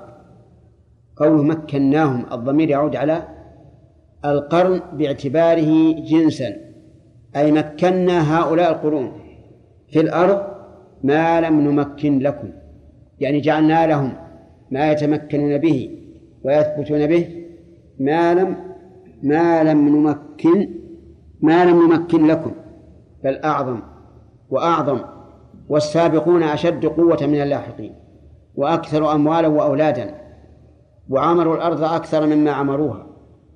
[1.17, 2.25] قوله مكناهم.
[2.31, 3.23] الضمير يعود على
[4.25, 6.55] القرن باعتباره جنسا.
[7.35, 9.11] أي مكنا هؤلاء القرون.
[9.87, 10.41] في الأرض
[11.03, 12.49] ما لم نمكن لكم.
[13.19, 14.13] يعني جعلنا لهم
[14.71, 15.97] ما يتمكنون به
[16.43, 17.45] ويثبتون به.
[17.99, 18.55] ما لم
[19.23, 20.69] ما لم نمكن
[21.41, 22.51] ما لم نمكن لكم.
[23.23, 23.79] بل أعظم
[24.49, 24.99] وأعظم
[25.69, 27.95] والسابقون أشد قوة من اللاحقين.
[28.55, 30.22] وأكثر أموالا وأولادا.
[31.09, 33.07] وعمروا الأرض أكثر مما عمروها.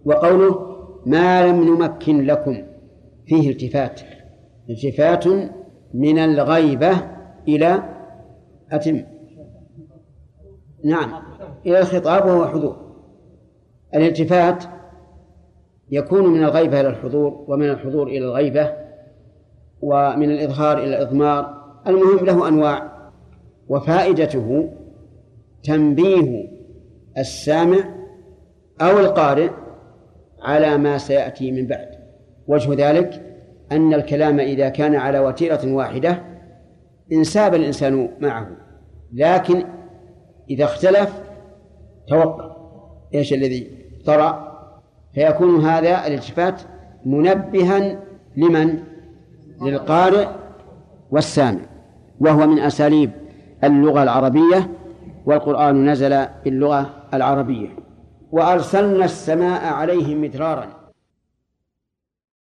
[0.05, 2.63] وقوله ما لم نمكن لكم.
[3.25, 4.01] فيه التفات.
[4.69, 5.27] التفات
[5.93, 6.91] من الغيبة
[7.47, 7.83] إلى
[8.71, 9.03] أتم.
[10.83, 11.13] نعم.
[11.65, 12.77] إلى الخطاب وهو حضور.
[13.95, 14.63] الالتفات
[15.91, 18.73] يكون من الغيبة إلى الحضور ومن الحضور إلى الغيبة
[19.81, 21.57] ومن الإظهار إلى الإضمار.
[21.87, 22.97] المهم له أنواع.
[23.69, 24.69] وفائدته
[25.63, 26.56] تنبيه
[27.17, 27.77] السامع
[28.81, 29.49] أو القارئ
[30.41, 31.87] على ما سيأتي من بعد.
[32.47, 33.21] وجه ذلك
[33.71, 36.23] أن الكلام إذا كان على وتيرة واحدة
[37.11, 38.47] انساب الإنسان معه
[39.13, 39.63] لكن
[40.49, 41.21] إذا اختلف
[42.07, 42.51] توقف.
[43.13, 43.71] إيش الذي
[44.05, 44.47] طرأ؟
[45.13, 46.61] فيكون هذا الالتفات
[47.05, 47.99] منبها
[48.37, 48.79] لمن؟
[49.61, 50.27] للقارئ
[51.11, 51.61] والسامع.
[52.19, 53.11] وهو من أساليب
[53.63, 54.69] اللغة العربية
[55.27, 57.69] والقرآن نزل باللغة العربية.
[58.31, 60.76] وأرسلنا السماء عليهم مدرارا.